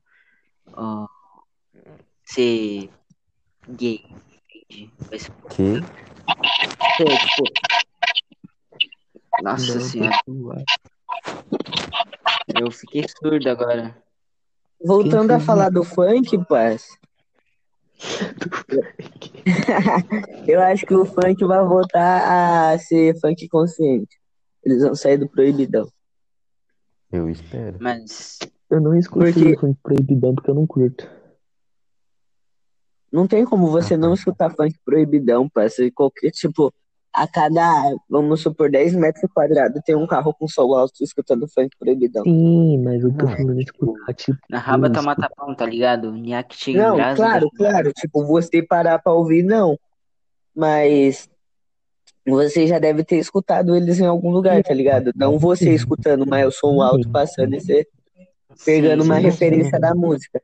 a 0.74 1.06
ser 2.24 2.90
gay? 3.68 4.04
Vai 5.08 5.18
ser, 5.18 5.30
Que? 5.50 5.74
ser, 6.96 7.18
tipo, 7.18 7.44
nossa 9.52 9.74
Não, 9.74 9.80
senhora, 9.80 10.64
eu 12.60 12.70
fiquei 12.70 13.04
surdo 13.08 13.48
agora. 13.48 13.96
Voltando 14.84 15.28
Quem 15.28 15.36
a 15.36 15.40
falar 15.40 15.70
do 15.70 15.82
funk, 15.84 16.36
parça. 16.46 16.96
Eu 20.46 20.60
acho 20.62 20.84
que 20.84 20.94
o 20.94 21.06
funk 21.06 21.42
vai 21.44 21.64
voltar 21.64 22.72
a 22.74 22.78
ser 22.78 23.18
funk 23.20 23.48
consciente. 23.48 24.18
Eles 24.62 24.82
vão 24.82 24.94
sair 24.94 25.16
do 25.16 25.28
proibidão. 25.28 25.88
Eu 27.10 27.30
espero. 27.30 27.78
Mas, 27.80 28.38
Eu 28.68 28.80
não 28.80 28.96
escuto 28.96 29.24
Porque- 29.24 29.56
funk 29.56 29.78
proibidão 29.82 30.34
porque 30.34 30.50
eu 30.50 30.54
não 30.54 30.66
curto. 30.66 31.08
Não 33.12 33.26
tem 33.26 33.44
como 33.44 33.68
você 33.70 33.94
Ah, 33.94 33.96
não 33.96 34.08
parça. 34.08 34.20
escutar 34.20 34.50
funk 34.54 34.76
proibidão, 34.84 35.48
parça. 35.48 35.84
E 35.84 35.90
Qualquer, 35.90 36.30
tipo, 36.32 36.72
a 37.16 37.26
cada, 37.26 37.94
vamos 38.10 38.42
supor, 38.42 38.70
10 38.70 38.94
metros 38.94 39.30
quadrados 39.32 39.80
tem 39.86 39.96
um 39.96 40.06
carro 40.06 40.34
com 40.34 40.46
som 40.46 40.74
alto 40.74 41.02
escutando 41.02 41.48
funk 41.48 41.70
proibidão. 41.78 42.22
Sim, 42.22 42.76
mas 42.84 43.02
eu 43.02 43.10
tô 43.10 43.24
Não, 43.24 43.32
falando 43.34 43.64
tipo, 43.64 43.86
escutar, 43.86 44.12
tipo, 44.12 44.38
na 44.50 44.58
raba 44.58 44.90
tá 44.90 45.00
mata-pão, 45.00 45.54
tá 45.54 45.64
ligado? 45.64 46.12
Nhaque 46.12 46.54
chega 46.54 46.78
em 46.78 46.82
Não, 46.82 47.14
claro, 47.16 47.50
claro. 47.56 47.90
Tipo, 47.94 48.22
você 48.26 48.62
parar 48.62 48.98
pra 48.98 49.14
ouvir, 49.14 49.42
não. 49.42 49.78
Mas 50.54 51.26
você 52.26 52.66
já 52.66 52.78
deve 52.78 53.02
ter 53.02 53.16
escutado 53.16 53.74
eles 53.74 53.98
em 53.98 54.06
algum 54.06 54.30
lugar, 54.30 54.62
tá 54.62 54.74
ligado? 54.74 55.10
Não 55.16 55.38
você 55.38 55.72
escutando, 55.72 56.26
mas 56.26 56.46
o 56.46 56.50
som 56.50 56.82
alto 56.82 57.08
passando 57.08 57.54
e 57.54 57.60
você 57.60 57.86
pegando 58.62 59.04
Sim, 59.04 59.08
uma 59.08 59.16
sim. 59.16 59.22
referência 59.22 59.80
da 59.80 59.94
música. 59.94 60.42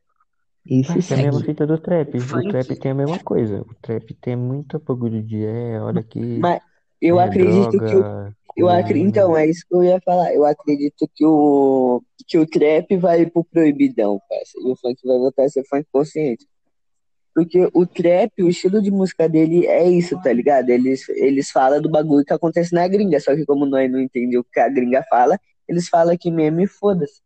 Isso 0.65 0.93
Parça, 0.93 1.15
é 1.15 1.17
a 1.17 1.21
mesma 1.23 1.43
fita 1.43 1.67
do 1.67 1.79
trap. 1.79 2.21
Funk. 2.21 2.47
O 2.47 2.51
trap 2.51 2.77
tem 2.77 2.91
a 2.93 2.95
mesma 2.95 3.19
coisa. 3.21 3.63
O 3.63 3.75
trap 3.83 4.15
tem 4.15 4.37
muito 4.37 4.79
bagulho 4.81 5.23
de 5.23 5.45
é, 5.45 5.81
olha 5.81 6.03
que 6.03 6.39
Mas 6.39 6.61
eu 7.01 7.21
é, 7.21 7.25
acredito 7.25 7.83
que 7.85 7.97
o 7.97 8.05
droga, 8.05 8.37
Eu 8.57 8.69
acredito, 8.69 9.07
cocaína. 9.07 9.09
então, 9.09 9.37
é 9.37 9.47
isso 9.49 9.67
que 9.69 9.75
eu 9.75 9.83
ia 9.85 10.01
falar. 10.03 10.33
Eu 10.35 10.45
acredito 10.45 11.09
que 11.15 11.25
o, 11.27 12.03
que 12.29 12.39
o 12.39 12.47
trap 12.47 12.97
vai 12.97 13.27
pro 13.27 13.45
proibidão, 13.45 14.21
parça, 14.29 14.53
e 14.61 14.71
o 14.71 14.77
funk 14.77 15.01
vai 15.07 15.19
voltar 15.19 15.45
a 15.45 15.49
ser 15.49 15.65
funk 15.69 15.87
consciente. 15.93 16.47
Porque 17.35 17.69
o 17.73 17.87
trap, 17.87 18.43
o 18.43 18.49
estilo 18.49 18.83
de 18.83 18.91
música 18.91 19.29
dele 19.29 19.67
é 19.67 19.89
isso, 19.89 20.21
tá 20.23 20.33
ligado? 20.33 20.69
Eles, 20.71 21.09
eles 21.11 21.51
falam 21.51 21.81
do 21.81 21.91
bagulho 21.91 22.25
que 22.25 22.33
acontece 22.33 22.75
na 22.75 22.87
gringa, 22.87 23.19
só 23.21 23.35
que 23.35 23.47
como 23.47 23.65
nós 23.67 23.91
não 23.91 24.01
entendemos 24.01 24.47
o 24.47 24.53
que 24.53 24.61
a 24.61 24.69
gringa 24.69 25.03
fala, 25.09 25.39
eles 25.69 25.89
falam 25.89 26.15
aqui 26.15 26.31
mesmo 26.31 26.61
e 26.61 26.67
foda-se. 26.67 27.23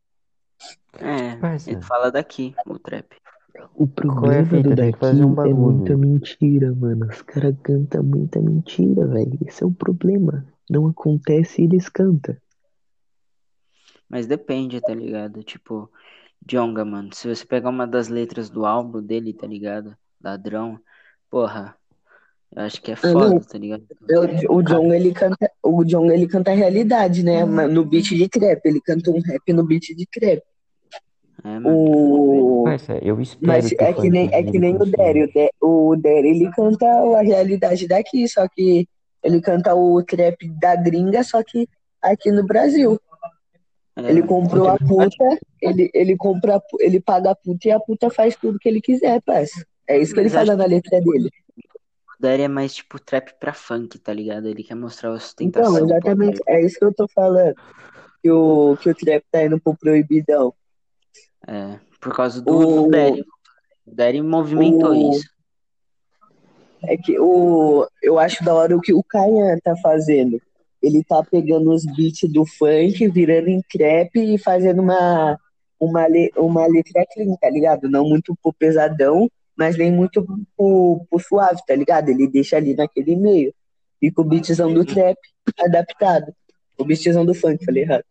É, 0.99 1.37
Parça. 1.37 1.71
ele 1.71 1.83
fala 1.83 2.11
daqui, 2.11 2.55
o 2.67 2.79
trap. 2.79 3.17
O 3.75 3.85
é 3.85 3.87
problema 3.87 4.63
do 4.63 4.75
daqui 4.75 5.17
um 5.17 5.43
é 5.43 5.53
muita 5.53 5.97
mentira, 5.97 6.75
mano. 6.75 7.07
Os 7.07 7.23
caras 7.23 7.55
cantam 7.63 8.03
muita 8.03 8.41
mentira, 8.41 9.07
velho. 9.07 9.39
Esse 9.47 9.63
é 9.63 9.67
o 9.67 9.71
problema. 9.71 10.47
Não 10.69 10.87
acontece 10.87 11.63
e 11.63 11.65
eles 11.65 11.89
cantam. 11.89 12.37
Mas 14.09 14.27
depende, 14.27 14.81
tá 14.81 14.95
ligado? 14.95 15.43
Tipo, 15.43 15.91
Djonga, 16.45 16.85
mano. 16.85 17.13
Se 17.13 17.29
você 17.29 17.45
pegar 17.45 17.71
uma 17.71 17.87
das 17.87 18.09
letras 18.09 18.49
do 18.49 18.65
álbum 18.65 19.03
dele, 19.03 19.33
tá 19.33 19.47
ligado? 19.47 19.97
Ladrão, 20.23 20.79
porra, 21.31 21.77
eu 22.55 22.63
acho 22.63 22.81
que 22.81 22.93
é 22.93 22.95
não. 22.95 23.13
foda, 23.13 23.41
tá 23.41 23.59
ligado? 23.59 23.85
Eu- 24.09 24.57
o 24.57 24.63
John, 24.63 24.93
ele 24.93 25.13
canta, 25.13 25.51
o 25.63 25.85
John, 25.85 26.11
ele 26.11 26.27
canta 26.27 26.53
a 26.53 26.55
realidade, 26.55 27.23
né? 27.23 27.45
Mas 27.45 27.73
No 27.73 27.85
beat 27.85 28.07
de 28.07 28.29
trap, 28.29 28.61
ele 28.65 28.81
canta 28.81 29.11
um 29.11 29.21
rap 29.21 29.53
no 29.53 29.65
beat 29.65 29.95
de 29.95 30.07
trap. 30.07 30.43
É. 31.47 31.61
O... 31.69 32.63
Parça, 32.65 32.99
eu 33.03 33.21
espero 33.21 33.47
Mas 33.47 33.69
que 33.69 33.77
é 33.83 33.93
que 33.93 34.11
nem, 34.11 34.29
é 34.35 34.43
que 34.43 34.59
nem 34.59 34.75
o 34.75 34.85
Derry. 34.85 35.23
O 35.23 35.27
De- 35.33 35.51
O 35.61 35.97
Derry, 35.97 36.29
ele 36.31 36.51
canta 36.51 36.87
a 36.87 37.23
realidade 37.23 37.87
daqui, 37.87 38.29
só 38.29 38.49
que 38.49 38.89
ele 39.23 39.41
canta 39.41 39.75
o 39.75 40.03
trap 40.03 40.37
da 40.61 40.75
gringa, 40.75 41.23
só 41.23 41.43
que 41.45 41.69
aqui 42.03 42.33
no 42.33 42.45
Brasil. 42.45 42.99
É, 43.97 44.11
Ele 44.11 44.23
comprou 44.23 44.69
a 44.69 44.77
puta, 44.77 45.39
ele, 45.63 45.91
ele 45.95 46.17
compra, 46.17 46.61
ele 46.81 47.01
paga 47.01 47.31
a 47.31 47.35
puta 47.35 47.69
e 47.69 47.71
a 47.71 47.81
puta 47.81 48.11
faz 48.11 48.37
tudo 48.37 48.59
que 48.59 48.69
ele 48.69 48.81
quiser, 48.81 49.23
parça. 49.23 49.65
É 49.89 49.99
isso 49.99 50.13
que 50.13 50.21
ele 50.21 50.29
fala 50.29 50.55
na 50.55 50.67
letra 50.67 51.01
dele. 51.01 51.31
O 51.59 52.21
Daddy 52.23 52.43
é 52.43 52.49
mais 52.49 52.75
tipo 52.75 52.99
trap 53.01 53.33
pra 53.41 53.55
funk, 53.55 53.99
tá 53.99 54.13
ligado? 54.13 54.49
Ele 54.49 54.63
quer 54.63 54.75
mostrar 54.75 55.11
a 55.11 55.13
Então, 55.13 55.17
ostentação. 55.63 55.87
exatamente, 55.87 56.41
é 56.47 56.61
isso 56.63 56.79
que 56.79 56.85
eu 56.85 56.93
tô 56.93 57.07
falando. 57.09 57.55
Que 58.23 58.31
o, 58.31 58.77
que 58.77 58.91
o 58.91 58.95
trap 58.95 59.25
tá 59.31 59.45
indo 59.45 59.59
pro 59.61 59.75
proibidão. 59.77 60.53
É, 61.47 61.79
por 62.01 62.15
causa 62.15 62.41
do, 62.43 62.87
O- 62.87 62.91
Daddy. 62.91 63.21
O 63.87 63.95
Daddy 63.95 64.23
movimentou 64.23 64.91
o- 64.93 65.13
isso. 65.13 65.29
É 66.83 66.97
que 66.97 67.19
o, 67.19 67.87
eu 68.03 68.19
acho 68.19 68.45
da 68.45 68.55
hora 68.55 68.77
o 68.77 68.81
que 68.81 68.93
o 68.95 69.03
Kayan 69.03 69.59
tá 69.63 69.75
fazendo. 69.77 70.41
Ele 70.83 71.03
tá 71.03 71.23
pegando 71.25 71.73
os 71.73 71.85
beats 71.85 72.31
do 72.31 72.45
funk, 72.47 73.09
virando 73.09 73.49
em 73.49 73.61
trap 73.63 74.15
e 74.17 74.39
fazendo 74.39 74.83
uma, 74.83 75.39
uma, 75.81 76.07
le- 76.07 76.31
uma 76.37 76.67
letra 76.67 77.05
clean, 77.13 77.35
tá 77.41 77.51
ligado? 77.51 77.89
Não 77.89 78.05
muito 78.09 78.37
pro 78.43 78.53
pesadão, 78.53 79.29
mas 79.57 79.77
nem 79.77 79.91
muito 79.91 80.25
pro, 80.57 81.05
pro 81.11 81.19
suave, 81.19 81.61
tá 81.67 81.75
ligado? 81.75 82.09
Ele 82.11 82.29
deixa 82.29 82.57
ali 82.57 82.75
naquele 82.75 83.17
meio. 83.17 83.53
Fica 83.99 84.21
o 84.21 84.25
beatzão 84.25 84.73
do 84.73 84.85
trap 84.85 85.17
adaptado. 85.59 86.33
O 86.79 86.85
beatzão 86.85 87.25
do 87.25 87.35
funk, 87.35 87.65
falei 87.65 87.83
errado. 87.85 88.05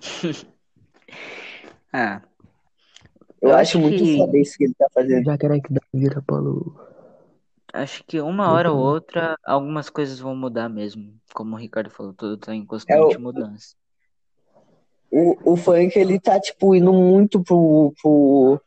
Ah, 1.92 2.22
Eu, 3.40 3.50
Eu 3.50 3.56
acho, 3.56 3.60
acho 3.60 3.78
muito 3.80 4.02
que- 4.02 4.16
foda 4.18 4.38
isso 4.38 4.56
que 4.58 4.64
ele 4.64 4.74
tá 4.74 4.86
fazendo. 4.92 5.24
Já 5.24 5.38
quero 5.38 5.60
que 5.62 5.72
dá 5.72 5.80
vira 5.94 6.20
Paulo. 6.22 6.76
acho 7.72 8.02
que 8.04 8.20
uma 8.20 8.50
hora 8.50 8.72
ou 8.72 8.78
outra 8.78 9.36
algumas 9.46 9.88
coisas 9.88 10.18
vão 10.18 10.34
mudar 10.34 10.68
mesmo. 10.68 11.14
Como 11.32 11.54
o 11.54 11.58
Ricardo 11.58 11.90
falou, 11.90 12.12
tudo 12.12 12.36
tá 12.36 12.54
em 12.54 12.64
constante 12.66 13.14
É 13.14 13.18
o- 13.18 13.20
mudança. 13.20 13.74
O, 15.10 15.52
o 15.52 15.56
funk, 15.56 15.98
ele 15.98 16.20
tá, 16.20 16.38
tipo, 16.38 16.74
indo 16.74 16.92
muito 16.92 17.42
pro, 17.42 17.94
pro, 18.02 18.60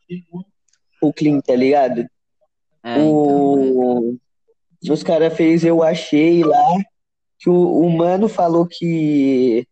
pro 1.00 1.14
clean, 1.14 1.40
tá 1.40 1.56
ligado? 1.56 2.00
É, 2.84 2.98
então. 2.98 3.60
é. 3.60 3.72
o... 3.72 4.18
Os 4.90 5.04
caras 5.04 5.36
fez 5.38 5.64
Eu 5.64 5.84
Achei 5.84 6.44
lá, 6.44 6.66
que 7.38 7.48
o, 7.48 7.54
o 7.82 7.90
mano 7.96 8.28
falou 8.28 8.66
que, 8.66 9.68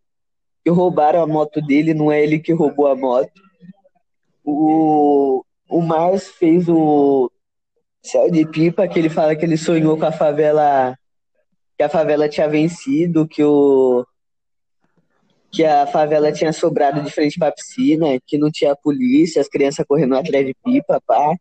que 0.70 0.76
roubaram 0.76 1.20
a 1.20 1.26
moto 1.26 1.60
dele, 1.60 1.92
não 1.92 2.12
é 2.12 2.22
ele 2.22 2.38
que 2.38 2.52
roubou 2.52 2.86
a 2.86 2.94
moto. 2.94 3.32
O, 4.44 5.44
o 5.68 5.82
Mars 5.82 6.28
fez 6.28 6.68
o 6.68 7.30
Céu 8.02 8.30
de 8.30 8.46
Pipa, 8.46 8.86
que 8.86 8.98
ele 8.98 9.10
fala 9.10 9.34
que 9.34 9.44
ele 9.44 9.56
sonhou 9.56 9.98
com 9.98 10.06
a 10.06 10.12
favela, 10.12 10.96
que 11.76 11.82
a 11.82 11.88
favela 11.88 12.28
tinha 12.28 12.48
vencido, 12.48 13.26
que 13.26 13.42
o 13.42 14.06
que 15.52 15.64
a 15.64 15.84
favela 15.84 16.30
tinha 16.30 16.52
sobrado 16.52 17.02
de 17.02 17.10
frente 17.10 17.36
pra 17.36 17.50
piscina, 17.50 18.06
que 18.24 18.38
não 18.38 18.52
tinha 18.52 18.76
polícia, 18.76 19.40
as 19.40 19.48
crianças 19.48 19.84
correndo 19.84 20.14
atrás 20.14 20.46
de 20.46 20.54
pipa, 20.64 21.02
pá. 21.04 21.34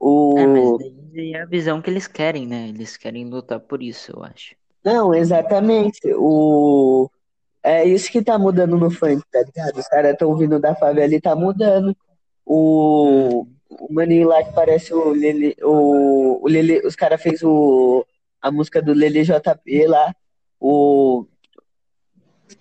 O... 0.00 0.36
É, 0.36 0.46
mas 0.48 0.92
daí 1.12 1.34
é 1.34 1.42
a 1.42 1.46
visão 1.46 1.80
que 1.80 1.88
eles 1.88 2.08
querem, 2.08 2.44
né? 2.44 2.68
Eles 2.68 2.96
querem 2.96 3.24
lutar 3.26 3.60
por 3.60 3.80
isso, 3.80 4.10
eu 4.16 4.24
acho. 4.24 4.56
Não, 4.84 5.14
exatamente. 5.14 6.00
O... 6.16 7.08
É 7.80 7.84
isso 7.86 8.12
que 8.12 8.22
tá 8.22 8.38
mudando 8.38 8.76
no 8.76 8.90
funk, 8.90 9.22
tá 9.32 9.42
ligado? 9.42 9.78
Os 9.78 9.88
caras 9.88 10.14
tão 10.18 10.36
vindo 10.36 10.60
da 10.60 10.74
favela 10.74 11.14
e 11.14 11.20
tá 11.20 11.34
mudando. 11.34 11.96
O, 12.44 13.46
o 13.70 13.92
maninho 13.92 14.28
lá 14.28 14.44
que 14.44 14.52
parece 14.52 14.92
o 14.92 15.12
Lele, 15.12 15.56
o, 15.62 16.44
o 16.44 16.46
Lele, 16.46 16.86
os 16.86 16.94
caras 16.94 17.22
fez 17.22 17.42
o 17.42 18.06
a 18.42 18.50
música 18.50 18.82
do 18.82 18.92
Lele 18.92 19.22
JP 19.22 19.86
lá. 19.86 20.14
O, 20.60 21.24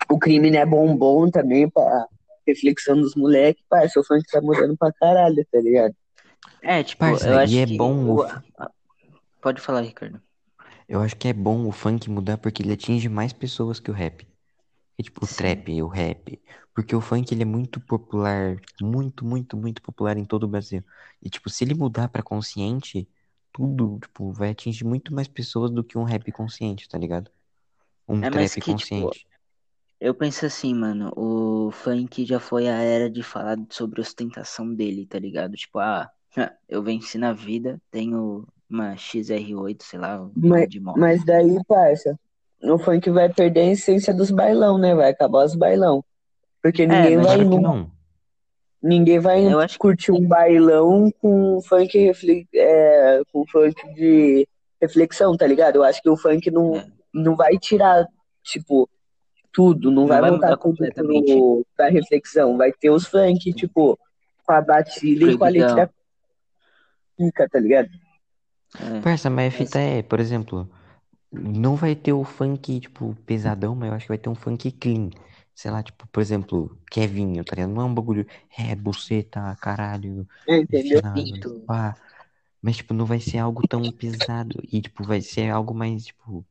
o 0.09 0.17
crime 0.17 0.49
não 0.49 0.59
é 0.59 0.65
bombom 0.65 1.29
também, 1.29 1.69
pra 1.69 2.07
reflexão 2.47 2.95
dos 2.95 3.13
moleques. 3.13 3.63
Parece 3.69 3.99
o 3.99 4.03
funk 4.05 4.23
tá 4.31 4.41
mudando 4.41 4.77
pra 4.77 4.93
caralho, 4.93 5.45
tá 5.51 5.59
ligado? 5.59 5.93
É, 6.61 6.81
tipo, 6.81 7.01
Parça, 7.01 7.27
eu 7.27 7.39
acho 7.39 7.57
é 7.57 7.65
que 7.65 7.77
bom 7.77 8.15
o 8.15 8.25
Pode 9.41 9.59
falar, 9.59 9.81
Ricardo. 9.81 10.21
Eu 10.87 11.01
acho 11.01 11.15
que 11.17 11.27
é 11.27 11.33
bom 11.33 11.67
o 11.67 11.73
funk 11.73 12.09
mudar 12.09 12.37
porque 12.37 12.63
ele 12.63 12.71
atinge 12.71 13.09
mais 13.09 13.33
pessoas 13.33 13.81
que 13.81 13.91
o 13.91 13.93
rap. 13.93 14.25
É 14.99 15.03
tipo 15.03 15.25
o 15.25 15.29
trap, 15.29 15.83
o 15.83 15.87
rap. 15.89 16.41
Porque 16.75 16.95
o 16.95 17.01
funk 17.01 17.33
ele 17.33 17.43
é 17.43 17.45
muito 17.45 17.81
popular, 17.81 18.57
muito, 18.81 19.25
muito, 19.25 19.57
muito 19.57 19.81
popular 19.83 20.17
em 20.17 20.25
todo 20.25 20.43
o 20.45 20.49
Brasil. 20.49 20.83
E 21.23 21.29
tipo, 21.31 21.49
se 21.49 21.65
ele 21.65 21.75
mudar 21.75 22.09
pra 22.09 22.23
consciente, 22.23 23.09
tudo, 23.53 23.99
tipo, 24.01 24.31
vai 24.33 24.51
atingir 24.51 24.85
muito 24.85 25.13
mais 25.15 25.27
pessoas 25.29 25.71
do 25.71 25.83
que 25.85 25.97
um 25.99 26.05
rap 26.05 26.31
consciente, 26.33 26.89
tá 26.89 26.97
ligado? 26.99 27.31
Um 28.07 28.21
É, 28.21 28.29
mas 28.29 28.55
trap 28.55 28.55
que, 28.55 28.75
tipo, 28.75 29.11
consciente. 29.11 29.27
Eu 29.99 30.15
penso 30.15 30.45
assim, 30.45 30.73
mano, 30.75 31.11
o 31.17 31.71
funk 31.71 32.25
já 32.25 32.39
foi 32.39 32.67
a 32.69 32.75
era 32.81 33.09
de 33.09 33.23
falar 33.23 33.57
sobre 33.71 34.01
a 34.01 34.03
ostentação 34.03 34.73
dele, 34.75 35.07
tá 35.07 35.19
ligado? 35.19 35.55
Tipo, 35.55 35.79
ah, 35.79 36.11
eu 36.69 36.83
venci 36.83 37.17
na 37.17 37.33
vida, 37.33 37.81
tenho 37.91 38.47
uma 38.69 38.97
XR8, 38.97 39.83
sei 39.85 39.99
lá, 39.99 40.21
um 40.23 40.35
Mas, 40.35 40.67
de 40.67 40.79
moto. 40.79 41.03
mas 41.03 41.23
daí, 41.23 41.63
parça, 41.67 42.19
o 42.63 42.77
funk 42.77 43.09
vai 43.09 43.29
perder 43.31 43.61
a 43.61 43.71
essência 43.71 44.13
dos 44.13 44.31
bailão, 44.31 44.77
né? 44.77 44.93
Vai 44.95 45.09
acabar 45.11 45.45
os 45.45 45.55
bailão. 45.55 46.03
Porque 46.61 46.85
ninguém 46.85 47.17
mas 47.17 47.25
vai 47.27 47.37
num- 47.37 47.61
não. 47.61 47.91
ninguém 48.81 49.19
vai 49.19 49.45
Eu 49.45 49.59
acho 49.59 49.73
que 49.73 49.79
curtir 49.79 50.11
um 50.11 50.27
bailão 50.27 51.11
com 51.21 51.61
funk 51.61 51.97
refle- 51.97 52.47
é, 52.53 53.21
com 53.31 53.45
funk 53.47 53.93
de 53.93 54.47
reflexão, 54.81 55.35
tá 55.37 55.45
ligado? 55.47 55.77
Eu 55.77 55.83
acho 55.83 56.01
que 56.01 56.09
o 56.09 56.17
funk 56.17 56.49
não, 56.51 56.75
É. 56.75 56.85
não 57.13 57.35
vai 57.35 57.57
tirar, 57.57 58.05
tipo, 58.43 58.89
tudo, 59.53 59.89
não, 59.89 60.01
Não 60.03 60.07
vai 60.07 60.21
vai 60.21 60.29
voltar 60.31 60.47
mudar 60.47 60.57
completamente. 60.57 61.33
pro, 61.33 61.65
pra 61.75 61.89
reflexão. 61.89 62.57
Vai 62.57 62.71
ter 62.73 62.89
os 62.89 63.05
funk, 63.07 63.53
tipo, 63.53 63.97
com 64.45 64.51
a 64.53 64.61
batida 64.61 65.31
e 65.31 65.37
com 65.37 65.43
a 65.45 65.49
letra 65.49 65.89
pica, 67.17 67.47
tá 67.49 67.59
ligado? 67.59 67.89
é, 68.79 68.99
Parça, 69.01 69.29
mas 69.29 69.53
a 69.53 69.57
fita 69.57 69.79
é, 69.79 70.01
por 70.03 70.19
exemplo, 70.19 70.69
não 71.31 71.75
vai 71.75 71.95
ter 71.95 72.13
o 72.13 72.23
funk, 72.23 72.79
tipo, 72.79 73.15
pesadão, 73.25 73.75
mas 73.75 73.89
eu 73.89 73.95
acho 73.95 74.05
que 74.05 74.09
vai 74.09 74.17
ter 74.17 74.29
um 74.29 74.35
funk 74.35 74.71
clean. 74.71 75.09
Sei 75.55 75.69
lá, 75.71 75.83
tipo, 75.83 76.07
por 76.07 76.21
exemplo, 76.21 76.77
Kevinho, 76.91 77.43
tá 77.43 77.55
ligado? 77.55 77.71
Não 77.73 77.81
é 77.83 77.85
um 77.85 77.93
bagulho, 77.93 78.25
é, 78.57 78.75
buceta, 78.75 79.55
caralho, 79.61 80.27
Entendeu? 80.47 81.01
pá. 81.65 81.95
Mas, 82.61 82.77
tipo, 82.77 82.93
não 82.93 83.05
vai 83.05 83.19
ser 83.19 83.39
algo 83.39 83.63
tão 83.63 83.91
pesado. 83.91 84.61
E, 84.71 84.81
tipo, 84.81 85.03
vai 85.03 85.21
ser 85.21 85.49
algo 85.49 85.73
mais, 85.73 86.05
tipo, 86.05 86.45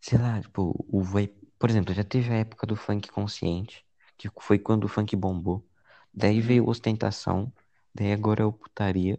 sei 0.00 0.18
lá, 0.18 0.40
tipo, 0.40 0.84
o 0.88 1.02
vai. 1.02 1.28
Por 1.58 1.70
exemplo, 1.70 1.94
já 1.94 2.04
teve 2.04 2.30
a 2.32 2.36
época 2.38 2.66
do 2.66 2.76
funk 2.76 3.10
consciente, 3.10 3.84
que 4.16 4.28
foi 4.40 4.58
quando 4.58 4.84
o 4.84 4.88
funk 4.88 5.14
bombou. 5.16 5.66
Daí 6.12 6.40
veio 6.40 6.68
ostentação, 6.68 7.52
daí 7.94 8.12
agora 8.12 8.42
é 8.42 8.46
o 8.46 8.52
putaria, 8.52 9.18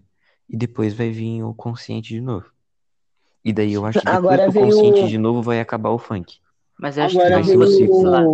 e 0.50 0.58
depois 0.58 0.94
vai 0.94 1.10
vir 1.12 1.44
o 1.44 1.54
consciente 1.54 2.10
de 2.10 2.22
novo. 2.22 2.52
E 3.45 3.54
daí 3.54 3.73
eu 3.73 3.86
acho 3.86 4.06
que 4.06 4.10
Agora 4.10 4.49
veio 4.49 4.77
consciente 4.77 5.06
o- 5.06 5.08
de 5.08 5.17
novo 5.17 5.41
vai 5.41 5.60
acabar 5.60 5.89
o 5.91 5.99
funk. 5.99 6.39
Mas 6.77 6.97
eu 6.97 7.04
acho 7.04 7.19
Agora 7.19 7.19
que 7.19 7.43
ser 7.43 7.58
veio 7.58 7.58
o 7.58 7.67
pode 7.67 8.01
falar, 8.01 8.30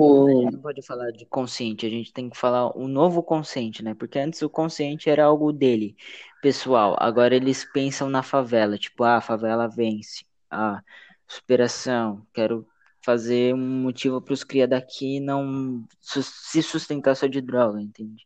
não 0.52 0.60
pode 0.62 0.82
falar 0.82 1.12
de 1.12 1.26
consciente, 1.26 1.86
a 1.86 1.90
gente 1.90 2.14
tem 2.14 2.30
que 2.30 2.38
falar 2.38 2.76
um 2.78 2.88
novo 2.88 3.22
consciente, 3.24 3.84
né? 3.84 3.94
Porque 3.94 4.20
antes 4.20 4.42
o 4.42 4.50
consciente 4.50 5.10
era 5.10 5.26
algo 5.26 5.52
dele, 5.52 5.96
pessoal. 6.42 6.96
Agora 7.00 7.36
eles 7.36 7.66
pensam 7.66 8.10
na 8.10 8.24
favela, 8.24 8.78
tipo, 8.78 9.04
ah, 9.04 9.18
a 9.18 9.22
favela 9.22 9.68
vence. 9.68 10.26
Ah, 10.50 10.82
superação, 11.28 12.26
quero 12.34 12.66
fazer 13.04 13.54
um 13.54 13.58
motivo 13.84 14.22
para 14.22 14.34
os 14.34 14.44
cria 14.44 14.68
daqui 14.68 15.20
não 15.20 15.86
se 16.02 16.62
sustentar 16.64 17.16
só 17.16 17.28
de 17.28 17.42
droga, 17.42 17.82
entende? 17.82 18.26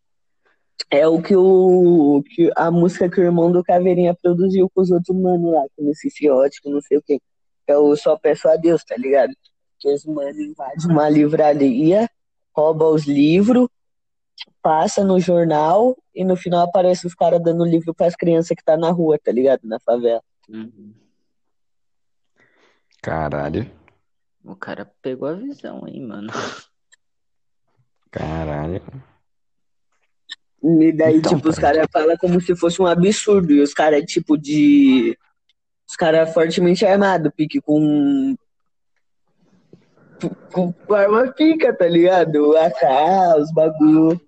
É 0.90 1.08
o 1.08 1.22
que 1.22 1.36
o 1.36 2.22
que 2.24 2.52
a 2.56 2.70
música 2.70 3.10
que 3.10 3.20
o 3.20 3.24
irmão 3.24 3.52
do 3.52 3.64
Caveirinha 3.64 4.14
produziu 4.14 4.70
com 4.70 4.82
os 4.82 4.92
outros 4.92 5.16
manos 5.16 5.52
lá, 5.54 5.64
com 5.76 5.90
esse 5.90 6.10
fiote, 6.10 6.60
não 6.66 6.82
sei 6.82 6.98
o 6.98 7.02
quê. 7.02 7.22
É 7.68 7.78
o 7.78 7.96
Só 7.96 8.18
Peço 8.18 8.48
a 8.50 8.58
Deus, 8.58 8.84
tá 8.84 8.96
ligado? 8.98 9.32
Que 9.80 9.94
os 9.94 10.06
manos 10.06 10.38
invadem 10.38 10.86
uma 10.90 11.08
livraria, 11.08 12.10
rouba 12.54 12.90
os 12.90 13.06
livros, 13.06 13.70
passa 14.62 15.04
no 15.04 15.20
jornal 15.20 15.98
e 16.14 16.24
no 16.24 16.36
final 16.36 16.68
aparece 16.68 17.08
os 17.08 17.16
caras 17.16 17.42
dando 17.42 17.64
livro 17.64 17.94
pras 17.94 18.16
crianças 18.16 18.56
que 18.56 18.64
tá 18.64 18.76
na 18.76 18.92
rua, 18.92 19.18
tá 19.18 19.32
ligado? 19.32 19.62
Na 19.64 19.80
favela. 19.80 20.22
Uhum. 20.50 20.94
Caralho. 23.02 23.70
O 24.44 24.56
cara 24.56 24.92
pegou 25.02 25.30
a 25.30 25.34
visão, 25.34 25.88
hein, 25.88 26.06
mano. 26.06 26.32
Caralho. 28.12 28.82
E 30.64 30.92
daí, 30.92 31.18
Então, 31.18 31.36
tipo, 31.36 31.50
os 31.50 31.58
caras 31.58 31.88
falam 31.92 32.16
como 32.18 32.40
se 32.40 32.56
fosse 32.56 32.82
um 32.82 32.86
absurdo. 32.86 33.52
E 33.52 33.62
os 33.62 33.74
caras, 33.74 34.04
tipo, 34.06 34.38
de. 34.38 35.18
Os 35.90 35.96
caras 35.96 36.34
fortemente 36.34 36.86
armados, 36.86 37.32
pique 37.36 37.60
com. 37.60 38.36
com- 40.54 40.74
arma 40.94 41.32
pica, 41.32 41.74
tá 41.76 41.88
ligado? 41.88 42.56
AK, 42.58 43.40
os 43.40 43.52
bagulho. 43.52 44.22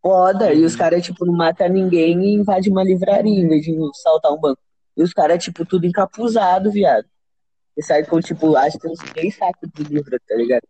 Foda, 0.00 0.52
e 0.54 0.64
os 0.64 0.74
caras, 0.76 1.04
tipo, 1.04 1.26
não 1.26 1.34
matam 1.34 1.68
ninguém 1.68 2.20
e 2.24 2.34
invadem 2.34 2.70
uma 2.70 2.84
livraria 2.84 3.40
em 3.40 3.48
vez 3.48 3.64
de 3.64 3.76
saltar 4.02 4.32
um 4.32 4.40
banco. 4.40 4.60
E 4.96 5.02
os 5.02 5.12
caras, 5.12 5.42
tipo, 5.42 5.66
tudo 5.66 5.86
encapuzado, 5.86 6.70
viado. 6.70 7.04
E 7.76 7.82
sai 7.82 8.04
com, 8.04 8.20
tipo, 8.20 8.56
acho 8.56 8.76
que 8.78 8.82
tem 8.82 8.90
uns 8.92 8.98
três 9.12 9.36
sacos 9.36 9.68
de 9.74 9.82
livro, 9.84 10.16
tá 10.26 10.34
ligado? 10.34 10.62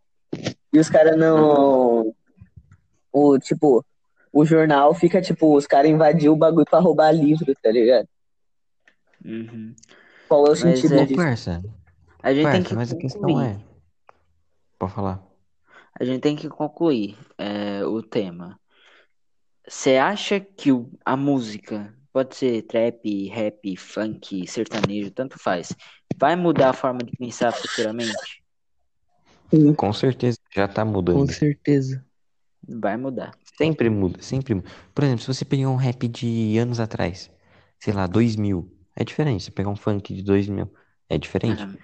E 0.73 0.79
os 0.79 0.88
caras 0.90 1.16
não. 1.16 2.14
O, 3.12 3.38
tipo, 3.38 3.85
o 4.38 4.44
jornal 4.44 4.94
fica, 4.94 5.20
tipo, 5.20 5.55
os 5.57 5.66
caras 5.66 5.90
invadiu 5.90 6.33
o 6.33 6.37
bagulho 6.37 6.64
pra 6.68 6.79
roubar 6.79 7.12
livro, 7.12 7.53
tá 7.62 7.70
ligado? 7.70 8.07
Uhum. 9.24 9.74
Qual 10.29 10.46
é 10.46 10.51
o 10.51 10.57
Mas 10.57 10.61
sentido 10.61 10.94
é- 10.94 11.03
Ô, 11.03 11.07
disso? 11.07 11.16
parça, 11.16 11.62
A 12.22 12.33
gente 12.33 12.42
tem 12.42 12.62
parça, 12.62 12.68
que 12.68 12.74
mas 12.74 12.92
a 12.92 12.96
questão 12.96 13.22
concluir. 13.22 13.46
é... 13.46 13.61
Pode 14.79 14.92
falar. 14.92 15.22
A 15.98 16.05
gente 16.05 16.20
tem 16.20 16.37
que 16.37 16.48
concluir 16.48 17.18
é, 17.37 17.85
o 17.85 18.01
tema. 18.03 18.59
Você 19.66 19.96
acha 19.96 20.38
que 20.40 20.70
o- 20.72 20.90
a 21.05 21.16
música, 21.16 21.92
pode 22.12 22.37
ser 22.37 22.62
trap, 22.62 23.29
rap, 23.29 23.77
funk, 23.77 24.46
sertanejo, 24.46 25.11
tanto 25.11 25.38
faz, 25.38 25.74
vai 26.16 26.37
mudar 26.37 26.70
a 26.70 26.72
forma 26.72 27.01
de 27.01 27.16
pensar 27.16 27.53
futuramente? 27.53 28.42
Com 29.77 29.92
certeza, 29.92 30.38
já 30.55 30.68
tá 30.68 30.85
Com 30.85 30.92
mudando. 30.92 31.33
certeza. 31.33 32.05
Vai 32.66 32.97
mudar. 32.97 33.33
Sempre 33.57 33.90
muda, 33.90 34.23
sempre 34.23 34.55
muda. 34.55 34.68
Por 34.94 35.05
exemplo, 35.05 35.23
se 35.23 35.27
você 35.35 35.44
pegar 35.44 35.68
um 35.68 35.77
rap 35.77 36.07
de 36.09 36.57
anos 36.59 36.79
atrás, 36.81 37.31
sei 37.79 37.92
lá, 37.92 38.07
2000, 38.07 38.71
é 38.94 39.05
diferente. 39.05 39.44
Se 39.44 39.51
pegar 39.51 39.71
um 39.71 39.77
funk 39.77 40.14
de 40.14 40.23
2000, 40.23 40.73
é 41.09 41.18
diferente. 41.18 41.66
Ah, 41.66 41.75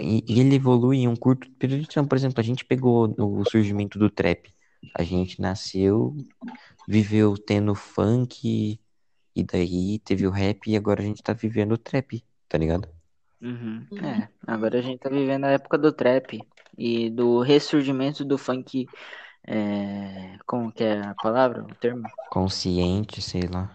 E, 0.00 0.24
e 0.28 0.40
ele 0.40 0.56
evolui 0.56 0.98
em 0.98 1.08
um 1.08 1.16
curto 1.16 1.50
período 1.58 1.82
de 1.82 1.88
tempo. 1.88 2.08
Por 2.08 2.16
exemplo, 2.16 2.40
a 2.40 2.42
gente 2.42 2.64
pegou 2.64 3.14
o 3.18 3.44
surgimento 3.44 3.98
do 3.98 4.10
trap. 4.10 4.52
A 4.94 5.02
gente 5.02 5.40
nasceu, 5.40 6.16
viveu 6.88 7.36
tendo 7.38 7.74
funk, 7.74 8.80
e 9.36 9.44
daí 9.44 9.98
teve 10.00 10.26
o 10.26 10.30
rap, 10.30 10.70
e 10.70 10.76
agora 10.76 11.02
a 11.02 11.06
gente 11.06 11.22
tá 11.22 11.32
vivendo 11.34 11.72
o 11.72 11.78
trap, 11.78 12.24
tá 12.48 12.58
ligado? 12.58 12.88
Uhum. 13.40 13.86
É, 14.02 14.28
agora 14.46 14.78
a 14.78 14.82
gente 14.82 14.98
tá 15.00 15.10
vivendo 15.10 15.44
a 15.44 15.50
época 15.50 15.76
do 15.76 15.92
trap 15.92 16.40
e 16.78 17.10
do 17.10 17.40
ressurgimento 17.42 18.24
do 18.24 18.38
funk. 18.38 18.86
É, 19.46 20.38
como 20.46 20.72
que 20.72 20.84
é 20.84 21.00
a 21.02 21.14
palavra? 21.14 21.64
O 21.64 21.74
termo? 21.76 22.12
Consciente, 22.30 23.20
sei 23.20 23.48
lá. 23.48 23.68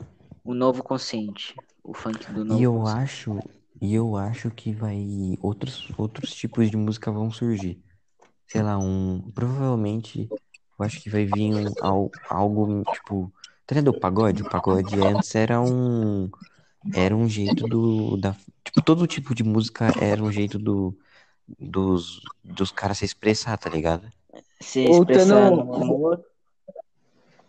O 0.43 0.53
novo 0.53 0.83
consciente. 0.83 1.59
O 1.83 1.95
funk 1.95 2.31
do 2.31 2.45
novo 2.45 2.59
E 2.59 2.61
eu 2.63 2.85
consciente. 2.85 3.09
acho, 3.09 3.43
e 3.81 3.93
eu 3.95 4.15
acho 4.17 4.51
que 4.51 4.73
vai 4.73 5.37
outros 5.41 5.87
outros 5.97 6.33
tipos 6.35 6.69
de 6.69 6.77
música 6.77 7.11
vão 7.11 7.31
surgir. 7.31 7.81
Sei 8.47 8.63
lá, 8.63 8.77
um 8.79 9.31
provavelmente 9.33 10.33
eu 10.79 10.85
acho 10.85 11.01
que 11.01 11.09
vai 11.09 11.25
vir 11.25 11.53
um, 11.53 11.75
al- 11.79 12.15
algo 12.29 12.85
tipo, 12.85 13.33
tá 13.65 13.75
ligado 13.75 13.89
o 13.89 13.93
pagode? 13.99 14.43
O 14.43 14.45
pagode 14.47 14.99
antes 14.99 15.35
era 15.35 15.61
um 15.61 16.31
era 16.93 17.15
um 17.15 17.29
jeito 17.29 17.65
do 17.65 18.17
da 18.17 18.35
tipo 18.63 18.81
todo 18.83 19.07
tipo 19.07 19.35
de 19.35 19.43
música 19.43 19.93
era 19.97 20.23
um 20.23 20.31
jeito 20.31 20.59
do 20.59 20.97
dos 21.59 22.21
dos 22.43 22.71
caras 22.71 22.99
se 22.99 23.05
expressar, 23.05 23.57
tá 23.57 23.69
ligado? 23.69 24.11
Se 24.61 24.85
Voltando- 24.87 25.19
expressar 25.19 25.51
no 25.51 25.73
amor 25.75 26.25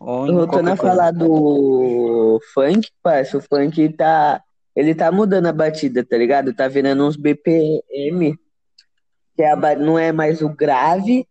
Voltando 0.03 0.69
a 0.69 0.75
falar 0.75 1.11
do 1.11 2.37
funk, 2.53 2.91
parça, 3.01 3.37
o 3.37 3.41
funk 3.41 3.87
tá. 3.93 4.43
Ele 4.75 4.93
tá 4.93 5.09
mudando 5.11 5.45
a 5.45 5.53
batida, 5.53 6.03
tá 6.03 6.17
ligado? 6.17 6.53
Tá 6.53 6.67
virando 6.67 7.05
uns 7.07 7.15
BPM, 7.15 8.37
que 9.35 9.41
é 9.41 9.51
a 9.51 9.75
não 9.77 9.97
é 9.97 10.11
mais 10.11 10.41
o 10.41 10.49
grave, 10.49 11.25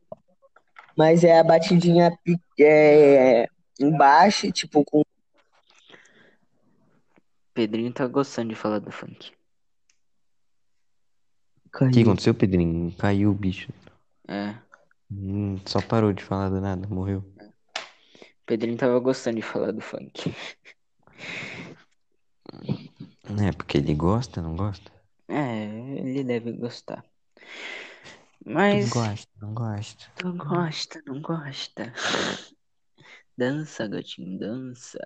mas 0.97 1.23
é 1.23 1.39
a 1.39 1.45
batidinha 1.45 2.17
é, 2.59 3.47
embaixo, 3.79 4.51
tipo, 4.51 4.83
com. 4.85 5.03
Pedrinho 7.53 7.93
tá 7.93 8.07
gostando 8.07 8.51
de 8.51 8.55
falar 8.55 8.79
do 8.79 8.91
funk. 8.91 9.33
O 11.75 11.91
que 11.91 12.03
aconteceu, 12.03 12.35
Pedrinho? 12.35 12.95
Caiu 12.97 13.31
o 13.31 13.35
bicho. 13.35 13.71
É. 14.29 14.55
Hum, 15.17 15.59
só 15.67 15.81
parou 15.81 16.13
de 16.13 16.25
falar 16.25 16.49
do 16.49 16.61
nada, 16.61 16.87
morreu. 16.89 17.23
Pedrinho 18.47 18.77
tava 18.77 18.99
gostando 19.01 19.37
de 19.37 19.43
falar 19.43 19.73
do 19.73 19.81
funk. 19.81 20.33
É, 23.41 23.53
porque 23.53 23.79
ele 23.79 23.95
gosta, 23.95 24.41
não 24.41 24.57
gosta? 24.57 24.91
É, 25.29 25.67
ele 25.99 26.25
deve 26.25 26.53
gostar. 26.53 27.05
Não 28.73 28.81
Mas 28.81 28.89
gosta, 28.89 29.29
não 29.41 29.55
gosta. 29.55 30.11
tu 30.17 30.33
gosta, 30.35 31.03
não 31.07 31.21
gosta. 31.23 31.93
Dança, 33.37 33.87
gatinho, 33.89 34.39
dança. 34.39 34.99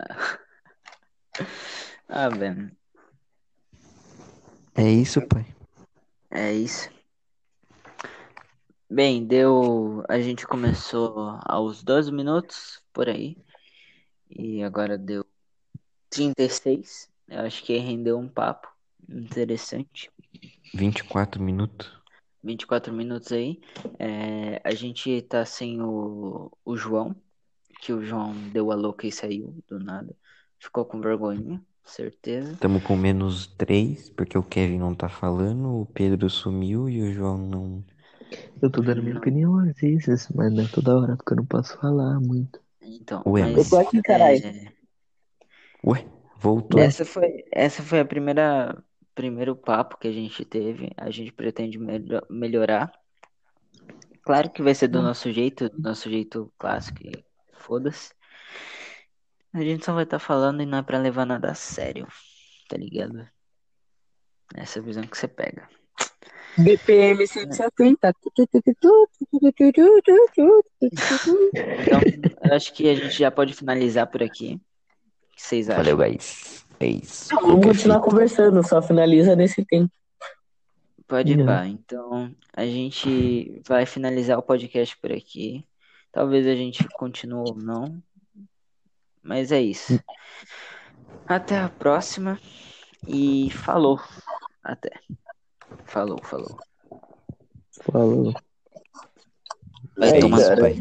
Ah, 2.09 2.31
Ben, 2.31 2.77
É 4.75 4.89
isso, 4.91 5.21
pai. 5.23 5.45
é 6.31 6.53
isso. 6.55 6.89
Bem, 8.89 9.27
deu. 9.27 10.05
A 10.09 10.21
gente 10.21 10.47
começou 10.47 11.39
aos 11.45 11.83
12 11.83 12.13
minutos 12.13 12.81
por 12.93 13.09
aí. 13.09 13.37
E 14.31 14.63
agora 14.63 14.97
deu 14.97 15.25
36. 16.09 17.11
Eu 17.29 17.41
acho 17.41 17.65
que 17.65 17.77
rendeu 17.79 18.19
um 18.19 18.29
papo 18.29 18.69
interessante. 19.09 20.11
24 20.73 21.43
minutos. 21.43 21.91
24 22.45 22.93
minutos 22.93 23.33
aí. 23.33 23.61
É, 23.99 24.61
a 24.63 24.73
gente 24.73 25.21
tá 25.23 25.45
sem 25.45 25.83
o, 25.83 26.53
o 26.65 26.77
João, 26.77 27.15
que 27.81 27.93
o 27.93 28.05
João 28.05 28.33
deu 28.53 28.71
a 28.71 28.77
louca 28.77 29.07
e 29.07 29.13
saiu 29.13 29.57
do 29.67 29.81
nada. 29.81 30.15
Ficou 30.59 30.85
com 30.85 31.01
vergonha, 31.01 31.61
certeza. 31.85 32.57
Tamo 32.61 32.81
com 32.81 32.97
menos 32.97 33.49
3, 33.59 34.11
porque 34.11 34.39
o 34.39 34.43
Kevin 34.43 34.79
não 34.79 34.95
tá 34.95 35.09
falando, 35.09 35.81
o 35.81 35.87
Pedro 35.87 36.31
sumiu 36.31 36.89
e 36.89 37.03
o 37.03 37.13
João 37.13 37.37
não. 37.37 37.85
Eu 38.61 38.71
tô 38.71 38.83
dando 38.83 39.03
minha 39.03 39.17
opinião 39.17 39.59
às 39.59 39.77
vezes, 39.79 40.29
mas 40.35 40.53
não 40.53 40.65
é 40.65 40.69
toda 40.69 40.97
hora, 40.97 41.17
porque 41.17 41.33
eu 41.33 41.37
não 41.37 41.47
posso 41.47 41.77
falar 41.79 42.19
muito. 42.21 42.61
Então, 42.81 43.23
Ué, 43.27 43.43
mas, 43.43 43.57
Eu 43.57 43.71
tô 43.71 43.87
aqui, 43.87 44.03
caralho. 44.03 44.45
é, 44.45 44.73
Ué, 45.85 46.07
voltou. 46.39 46.81
essa 46.81 47.05
foi, 47.05 47.45
essa 47.53 47.83
foi 47.83 48.01
a 48.01 48.05
primeira 48.05 48.83
primeiro 49.15 49.57
papo 49.57 49.97
que 49.97 50.09
a 50.09 50.13
gente 50.13 50.45
teve. 50.45 50.91
A 50.97 51.11
gente 51.11 51.33
pretende 51.33 51.79
melho- 51.79 52.23
melhorar. 52.29 52.93
Claro 54.23 54.51
que 54.51 54.63
vai 54.63 54.75
ser 54.75 54.89
do 54.89 55.01
nosso 55.01 55.33
jeito, 55.33 55.71
do 55.71 55.81
nosso 55.81 56.11
jeito 56.11 56.53
clássico 56.59 56.99
e 57.03 57.25
foda-se. 57.55 58.13
A 59.55 59.61
gente 59.63 59.85
só 59.85 59.95
vai 59.95 60.05
estar 60.05 60.19
falando 60.19 60.63
e 60.63 60.67
não 60.67 60.79
é 60.79 60.83
pra 60.83 60.99
levar 60.99 61.25
nada 61.25 61.51
a 61.51 61.55
sério, 61.55 62.07
tá 62.69 62.77
ligado? 62.77 63.27
Essa 64.55 64.81
é 64.81 64.83
visão 64.83 65.05
que 65.07 65.17
você 65.17 65.29
pega. 65.29 65.67
BPM 66.59 67.27
170. 67.27 68.15
Então, 70.81 72.01
acho 72.53 72.73
que 72.73 72.89
a 72.89 72.95
gente 72.95 73.19
já 73.19 73.31
pode 73.31 73.55
finalizar 73.55 74.07
por 74.07 74.23
aqui. 74.23 74.61
O 75.33 75.37
que 75.37 75.43
vocês 75.43 75.69
acham? 75.69 75.85
Valeu, 75.85 75.97
guys. 75.97 76.65
É 76.81 76.87
isso. 76.87 77.29
Vamos 77.31 77.51
Qualquer 77.51 77.69
continuar 77.69 78.01
conversando, 78.01 78.67
só 78.67 78.83
finaliza 78.83 79.35
nesse 79.37 79.65
tempo. 79.65 79.93
Pode 81.07 81.33
ir, 81.33 81.37
Não. 81.37 81.47
pá. 81.47 81.67
Então, 81.67 82.35
a 82.53 82.65
gente 82.67 83.63
vai 83.67 83.87
finalizar 83.87 84.39
o 84.39 84.43
podcast 84.43 84.97
por 84.99 85.13
aqui. 85.13 85.65
Talvez 86.11 86.47
a 86.47 86.55
gente 86.55 86.87
continue 86.97 87.45
ou 87.49 87.57
não. 87.57 88.03
Mas 89.23 89.53
é 89.53 89.61
isso. 89.61 90.01
Até 91.27 91.59
a 91.59 91.69
próxima. 91.69 92.39
E 93.07 93.51
falou. 93.51 94.01
Até. 94.63 94.91
Falou, 95.87 96.19
falou. 96.23 96.57
Falou. 97.83 98.33
Vai 99.97 100.13
Aí, 100.13 100.21
tomar 100.21 100.39
cara. 100.41 100.61
pai. 100.61 100.77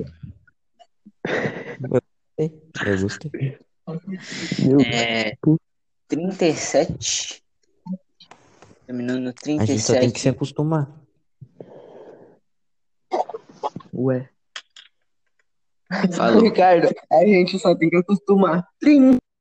Gostei. 1.82 2.62
Eu 2.86 3.02
gostei. 3.02 3.60
Meu 4.68 4.82
É. 4.82 5.38
37. 6.08 7.44
Terminando 8.86 9.22
no 9.22 9.34
A 9.60 9.66
gente 9.66 9.82
só 9.82 9.94
tem 9.94 10.12
que 10.12 10.20
se 10.20 10.26
37. 10.26 10.30
acostumar. 10.30 10.92
Ué. 13.94 14.30
Falou. 16.16 16.42
Ricardo, 16.44 16.90
a 17.12 17.26
gente 17.26 17.58
só 17.58 17.76
tem 17.76 17.90
que 17.90 17.98
acostumar. 17.98 18.68
Trim. 18.80 19.18